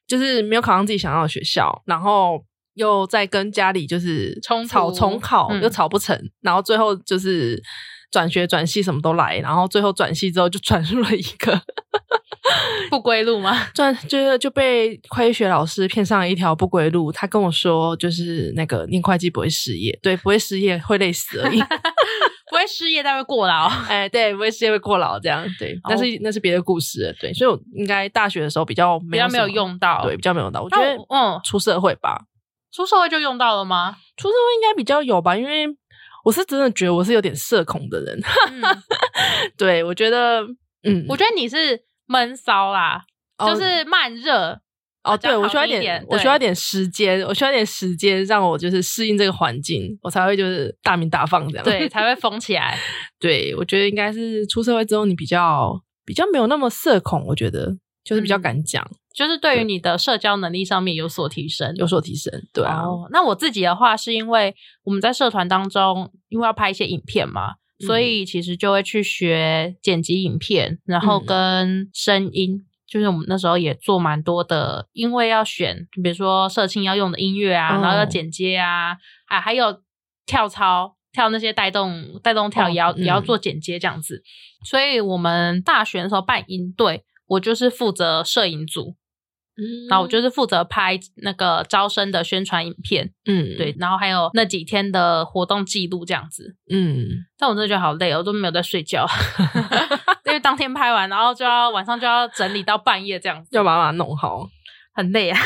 [0.06, 2.44] 就是没有考上自己想要的学校，然后
[2.74, 7.62] 又在跟家里就是重吵重考又吵不成，然后最后就是。
[8.14, 11.60] 转学转系什么都来，然后最后转系之后就转入了一个
[12.88, 13.66] 不归路吗？
[13.74, 17.10] 转就是就被会计学老师骗上了一条不归路。
[17.10, 21.58] 他跟我说，就是那个念会计不会失业，对，不会失业会累死而已，
[22.50, 23.66] 不会失业但会过劳。
[23.88, 30.62] 哎，对，不会失业会过劳，这样对，那是那是别的故事，对，所以我应该大学的时候比较比较没有用到，对，比较没有用到。
[30.62, 32.26] 我觉得嗯，出社会吧，
[32.70, 33.96] 出社会就用到了吗？
[34.16, 35.66] 出社会应该比较有吧，因为。
[36.24, 38.20] 我是真的觉得我是有点社恐的人，
[39.56, 40.40] 对我觉得，
[40.82, 43.02] 嗯，我觉得你是闷骚啦，
[43.38, 44.58] 就是慢热
[45.04, 45.16] 哦。
[45.16, 52.78] 对我需要一点，我需要一点时间，我需要一点时间让我就是适应这个环境，我才会就是大名大放这样，对， 才会疯起来。
[53.20, 58.86] 对我觉得应该是出社会之后，你比较比较没有那么社恐，我觉得就是比较敢讲。
[59.14, 62.82] 就是对于你的社交能力上面有所提升，有所提升，对啊。
[63.12, 67.54] 那我自己的话，是因为我们在社团当中，因为要拍一些影片嘛，
[67.86, 72.58] 所以其实就会去学剪辑影片，然后跟声音，
[72.88, 78.96] 就是我们那时候也做蛮多的，因为要选，比如说社庆要用的音乐啊，然后要剪接啊，
[79.28, 79.80] 啊还有
[80.26, 84.24] 跳操，跳那些带动带动跳，也要也要做剪接这样子。
[84.64, 88.96] 所以我们大学的时候办营队，我就是负责摄影组。
[89.56, 99.06] 嗯，然后我就是负责拍那个招生的宣传影片，嗯，对，然后还有那几天的活动记录这样子，嗯，但我真的觉得好累，我都没有在睡觉，
[100.26, 104.48] 因为当天拍完，然后就要晚上就要整理到半夜这样子，要把它弄好，
[104.94, 105.40] 很累啊。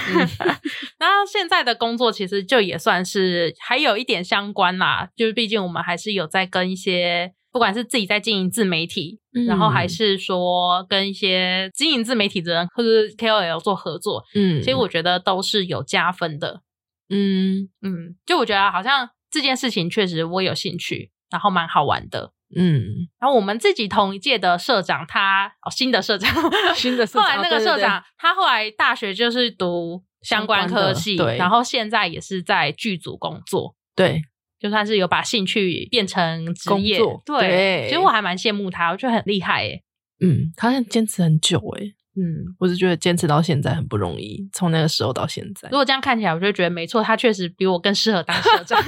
[0.98, 7.34] 然后现在的工作其实就也算是还有一点相关啦，就是毕竟我们还是有在跟一些。
[7.50, 16.62] 不管是自己在经营自媒体，然后还是说跟一些经营自媒体的人或者 KOL 做合作，嗯，其实我觉得都是有加分的，
[17.08, 17.68] 嗯。
[17.82, 23.08] 嗯，就我觉得好像这件事情确实我有兴趣，然后蛮好玩的，嗯。
[23.18, 26.30] 然后我们自己同一届的社长，他哦新的社长，
[26.74, 34.22] 新的社长， 后来那个社长，他后来大学就是读相关科系，然后现在也是在剧组工作，对。
[34.58, 39.82] 就算是有把兴趣变成职业，对，其实我还蛮羡慕他，我觉得很厉害耶。
[40.20, 41.94] 嗯，他坚持很久诶。
[42.20, 45.68] 嗯，我是觉得坚持到现在很不容易，从那个时候到现在。
[45.70, 48.82] 如果这样看起来，我就觉得没错，他确实比我更适合当社长。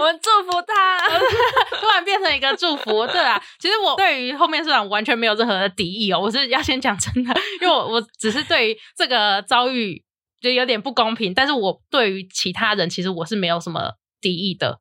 [0.00, 0.98] 我们祝福他，
[1.80, 3.06] 突然变成一个祝福。
[3.06, 6.18] 对啊， 其实我对于后面社长完全没有任何的敌意哦。
[6.18, 7.32] 我是要先讲真的，
[7.62, 10.02] 因为我我只是对于这个遭遇
[10.40, 13.92] 就有点不公平，但是我对于其他人，其实我是没有什么。
[14.24, 14.80] 敌意的。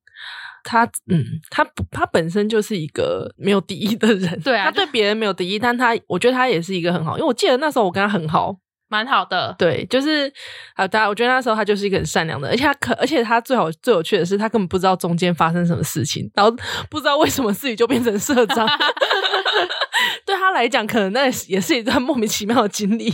[0.63, 8.55] 他，嗯，他他本身就是一个没有敌意的人，对啊，他对别人没有敌意，但他我觉得他也是一个很好，因为我记得那时候我跟他很好，
[8.87, 10.31] 蛮好的，对，就是
[10.75, 16.49] 啊，大家我觉得那时候他就是一个很善良的，而且他可，而且他最好最有趣的是，他根本不知道中间发生什么事情，然后
[16.89, 18.65] 不知道为什么自己就变成社长
[20.25, 23.13] 对他来讲，可能那也是一段莫名其妙的经历。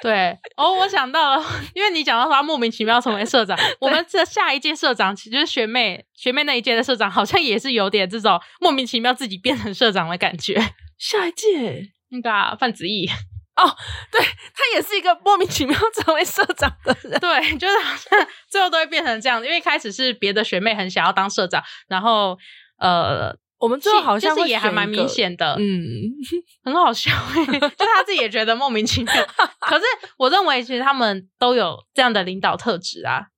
[0.00, 10.60] 对哦，我想到了，因为你讲到他莫名其妙成为社长，我们这下一届社长其实学妹学妹那一届的社长，好像也是有点这种莫名其妙自己变成社长的感觉。
[10.98, 13.08] 下一届那个范子毅
[13.56, 13.76] 哦，
[14.10, 17.18] 对他也是一个莫名其妙成为社长的人。
[17.20, 22.36] 对，就是好像最后都会变成这样，因为开始是别的学妹很想要当社长，然后
[22.78, 23.36] 呃。
[23.64, 25.82] 我们最后好像也还蛮明显的，嗯，
[26.62, 27.10] 很好笑，
[27.46, 29.14] 就他自己也觉得莫名其妙。
[29.58, 29.84] 可是
[30.18, 33.28] 我认为，其实他们都有这样的领导特质啊。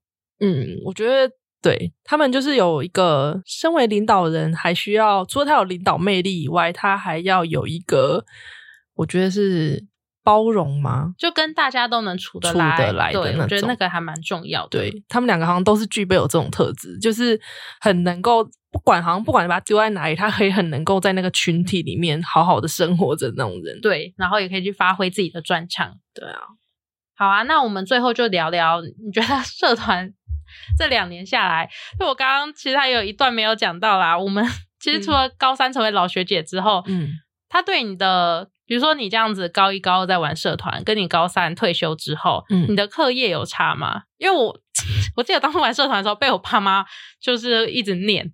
[0.41, 8.25] 嗯，我觉得对他们就是有一个身为领导人，还需要除了他有领导魅力以外，他还要有一个，
[8.97, 9.87] 我觉得是
[10.27, 11.15] 包容吗？
[11.17, 14.81] 就跟大家都能处得来，对，我觉得那个还蛮重要的。
[14.81, 17.41] 对他们两个好像都是具备有这种特质，就是
[17.81, 18.45] 很能够。
[18.73, 23.81] 不管好像不管你把他丢在哪里，他可以很能够在那个群体里面好好的生活着那种人。
[23.81, 25.95] 对，然后也可以去发挥自己的专长。
[26.13, 26.41] 对啊，
[27.17, 30.13] 好啊，那我们最后就聊聊，你觉得社团
[30.77, 34.19] 这两年下来，就我刚刚其实还有一段没有讲到啦。
[34.19, 34.45] 我们
[34.79, 37.13] 其实除了高三成为老学姐之后，嗯，
[37.49, 44.03] 他对你的，比如说你这样子高一高二在玩社团，跟你高三退休之后，嗯，你的课业有差吗？
[44.19, 44.59] 因为我
[45.17, 46.85] 我记得当初玩社团的时候，被我爸妈
[47.21, 48.33] 就是一直念。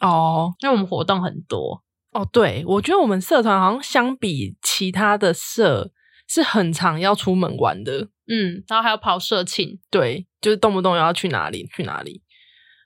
[0.00, 2.28] 哦，因为我们活动很多哦。
[2.32, 5.90] 对，我觉得我们社团好像相比其他的社
[6.28, 8.08] 是很常要出门玩的。
[8.28, 12.22] 嗯，然后还要跑社庆，对，就是动不动要去哪里去哪里。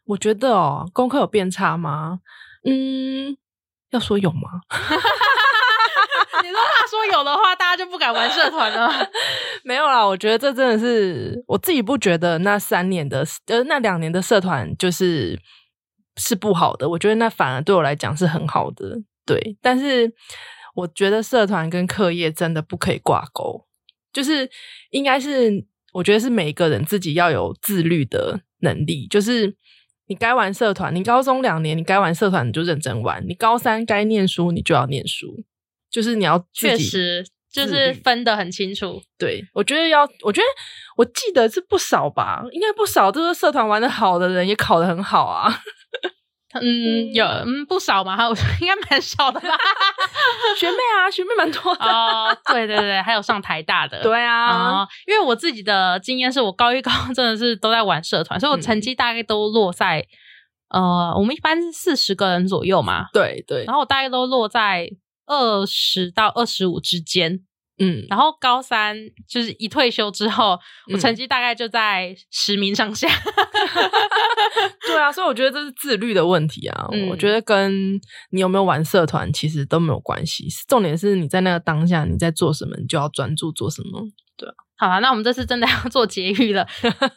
[0.05, 2.21] 我觉得哦，功课有变差吗？
[2.65, 3.37] 嗯，
[3.91, 4.61] 要说有吗？
[7.13, 8.91] 有的话，大家就不敢玩社团了。
[9.65, 15.39] 没有啦，我觉得这真的是我自己不觉得那三年的呃那两年的社团就是。
[16.19, 18.99] 是不好的，我觉得那反而对我来讲是很好的。
[19.25, 20.13] 对，但是
[20.75, 23.65] 我觉得社团跟课业真的不可以挂钩，
[24.13, 24.47] 就是
[24.91, 29.57] 应该是我觉得是每一个人自己要有自律的能力，就是
[30.07, 35.43] 你该玩社团，你高中两年你该玩社团你就认真玩，你高三该念书你就要念书，
[35.93, 37.25] 就是你要确实。
[37.53, 40.47] 就是分得很清楚，对我觉得要，我觉得
[40.97, 45.55] 我记得是不少吧，应该不少，就是社团玩的好的人也考得很好啊。
[46.63, 49.49] 嗯，有嗯不少嘛，我应该蛮少的吧。
[50.59, 52.35] 学妹啊，学妹蛮多的哦。
[52.47, 54.03] 对对对，还有上台大的。
[54.03, 60.03] 对啊，因为我自己的经验是我高一高真的是都在玩社团，所以我成绩大概都落在
[60.71, 63.09] 呃，我们一般是四十个人左右嘛。
[63.13, 64.89] 对对，然后我大概都落在。
[65.27, 67.41] 二十到二十五之间，
[67.79, 68.97] 嗯，然后高三
[69.29, 70.59] 就是一退休之后，
[70.93, 73.09] 我成绩大概就在十名上下。
[74.87, 76.89] 对啊，所以我觉得这是自律的问题啊。
[77.11, 77.95] 我觉得跟
[78.31, 84.03] 你有没有玩社团其实都没有关系，重点是你在那个当下你在做什么，你就要专注做什么。
[84.37, 86.67] 对，好了，那我们这次真的要做结语了。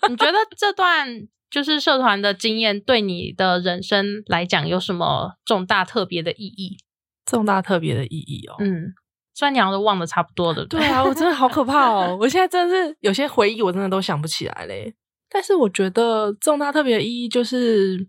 [0.10, 6.78] 你觉得这段就是社团的经验对你的人生来讲有什么重大特别的意义？
[7.26, 8.94] 重大特别的意义哦，嗯，
[9.34, 12.18] 虽然娘都忘得差不多了，对啊，我真的好可怕哦！
[12.20, 14.94] 我现在真的是有些回忆，我真的都想不起来嘞。
[15.30, 18.08] 但是我觉得重大特别的意义就是，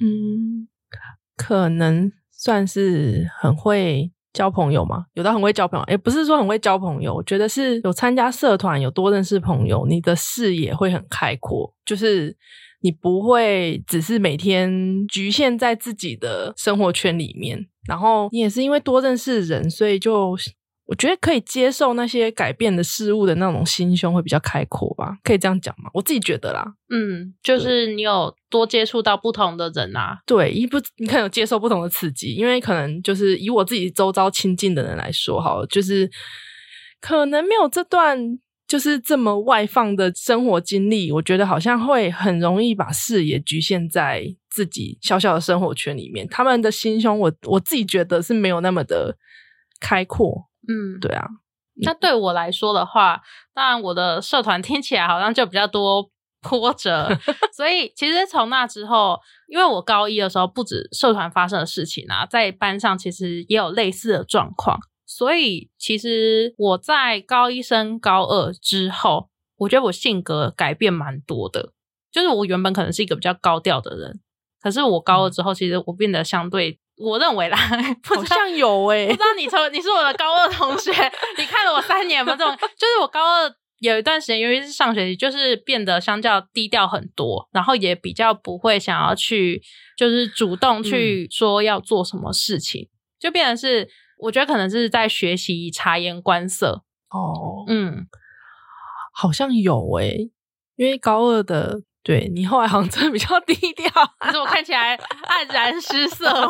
[0.00, 0.68] 嗯，
[1.36, 12.36] 可能算是很会交朋友嘛，有的很会交朋友，也不是说很会交朋友，我觉得是有参加社团，有多认识朋友，你的视野会很开阔，就是。
[12.82, 20.36] 你不会只是每天局限在自己的生活圈里面，然后你也是因为多认识人，所以就
[20.86, 25.90] 我觉得可以接受那些改变的事物的那种心胸会比较开阔吧，可以这样讲吗？
[25.94, 36.10] 我自己觉得啦，嗯，就是你有多接触到不同的人啊，对，一不你可能有接受不同的刺激，因为可能就是以我自己周遭亲近的人来说，哈，就是
[37.00, 38.38] 可能没有这段。
[38.70, 46.24] 就是这么外放的生活经历，我觉得好像会很容易把视野局限在自己小小的生活圈里面。
[46.28, 49.16] 他们的心胸，我我自己觉得是没有那么的
[49.80, 50.48] 开阔。
[50.68, 51.26] 嗯，对啊。
[51.82, 53.20] 那对我来说的话，
[53.52, 56.08] 当然我的社团听起来好像就比较多
[56.40, 57.08] 波折，
[57.52, 59.18] 所以其实从那之后，
[59.48, 64.78] 因为我高一的时候不止社团发生的事情啊，在班上其实也有类似的状况。
[65.12, 71.72] 所以，其实我在高一升高二之后，我觉得我性格改变蛮多的。
[72.12, 74.20] 就是我原本可能是一个比较高调的人，
[74.62, 77.56] 可是我高二之后，其实我变得相对，我认为啦，
[78.06, 80.92] 好像有诶，不知道你从你是我的高二同学，
[81.36, 82.36] 你看了我三年吗？
[82.36, 89.60] 这种就是我高二有一段时间，尤其是上学期，就是变得相较低调很多，然后也比较不会想要去，
[89.96, 92.88] 就是主动去说要做什么事情，
[93.18, 93.88] 就变成是。
[94.22, 98.06] 我觉得可能是在学习察言观色哦，嗯，
[99.12, 100.30] 好像有诶，
[100.76, 106.26] 因为高二的对你后来好像真的比较低调，可是我看起来黯然失色。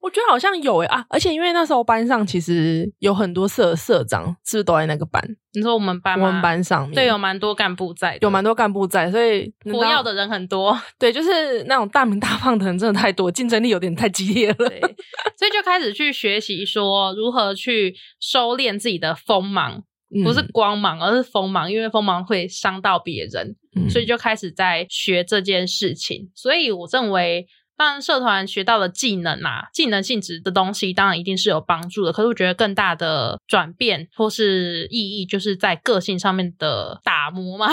[0.00, 5.22] 我觉得好像有诶啊，而且因为那时候班上其实有很多社社长，是不是都在那个班？
[5.52, 6.26] 你说我们班吗？
[6.26, 10.74] 我们班上面对，有蛮多干部在，有蛮多干部在，所以活跃的人很多。
[10.98, 14.56] 对，就是那种大名大放的人真的太多，竞争力有点太激烈了。
[14.56, 19.82] 所以就开始去学习说如何去收敛自己的锋芒，
[20.24, 23.54] 不是光芒，而是锋芒，因为锋芒会伤到别人，
[23.90, 26.30] 所以就开始在学这件事情。
[26.34, 27.46] 所以我认为。
[27.80, 32.12] 当然，社团学到的技能啊，技能性质的东西，当然一定是有帮助的。
[32.12, 37.68] 可是，我觉得更大的转变或是意义，就是在个性上面的打磨嘛。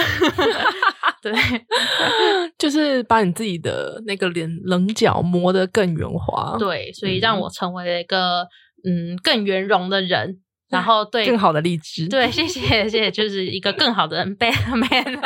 [1.21, 1.33] 对，
[2.57, 6.55] 就是把你自己的那个棱棱角磨得更圆滑。
[6.57, 8.47] 对，所以让我成为了一个
[8.87, 10.39] 嗯更圆融的人。
[10.69, 15.21] 然后对更好的荔枝，对，谢谢谢谢，就是一个更好的 人，man。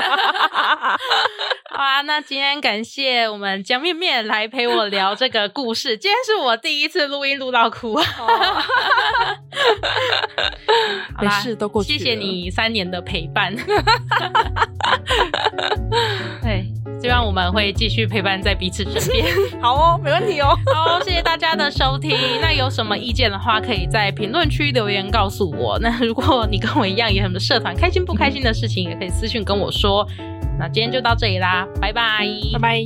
[1.73, 5.97] 好啊，那今天感谢我们江面面来陪我聊这个故事。
[5.97, 7.97] 今天是我第一次录音录到哭，
[11.19, 11.97] 没事都过去。
[11.97, 13.55] 谢谢你三年的陪伴。
[17.25, 19.25] 我们会继续陪伴在彼此身边。
[19.61, 20.57] 好哦，没问题哦。
[20.73, 22.17] 好，谢谢大家的收听。
[22.41, 25.77] 那有什么意见的话，可以在评论区留言告诉我。
[25.79, 30.07] 那如果你跟我一样有什么社团开心不开心的事情，也可以私信跟我说。
[30.59, 32.83] 那今天就到这里啦，拜拜，拜拜。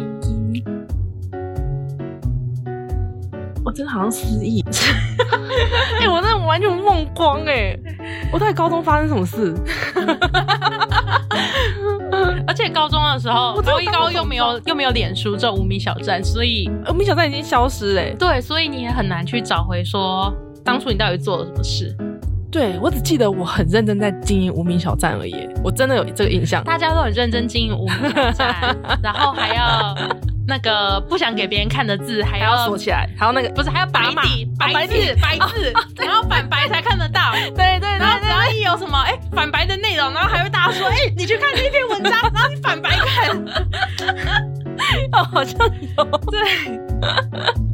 [3.66, 4.64] 我真的好像失忆，
[6.00, 7.76] 哎，我真的完全梦光哎！
[8.32, 9.56] 我到底高中发生什么事？
[12.56, 18.16] 且高中的时候，高一高又没有又没有脸书这种无名小站，所以无名小站已经消失嘞。
[18.18, 20.34] 对，所以你也很难去找回说
[20.64, 21.96] 当初你到底做了什么事。
[22.50, 26.64] 对我只记得我很认真在经营无名小站而已，我真的有这个印象。
[26.64, 29.94] 大家都很认真经营无名小站， 然后还要
[30.48, 37.34] 那个不想给别人看的字还要锁起来，还有那个不是还要白底白字白字，然后反白才看得到。
[37.58, 38.20] 对对，然后
[38.52, 38.98] 只要一有什么？
[39.06, 43.30] 哎反白的内容，然后还会大家说哎你去看那篇文章， 然后你反白看，
[45.14, 45.58] 哦好像
[45.98, 46.04] 有。
[46.32, 47.65] 对。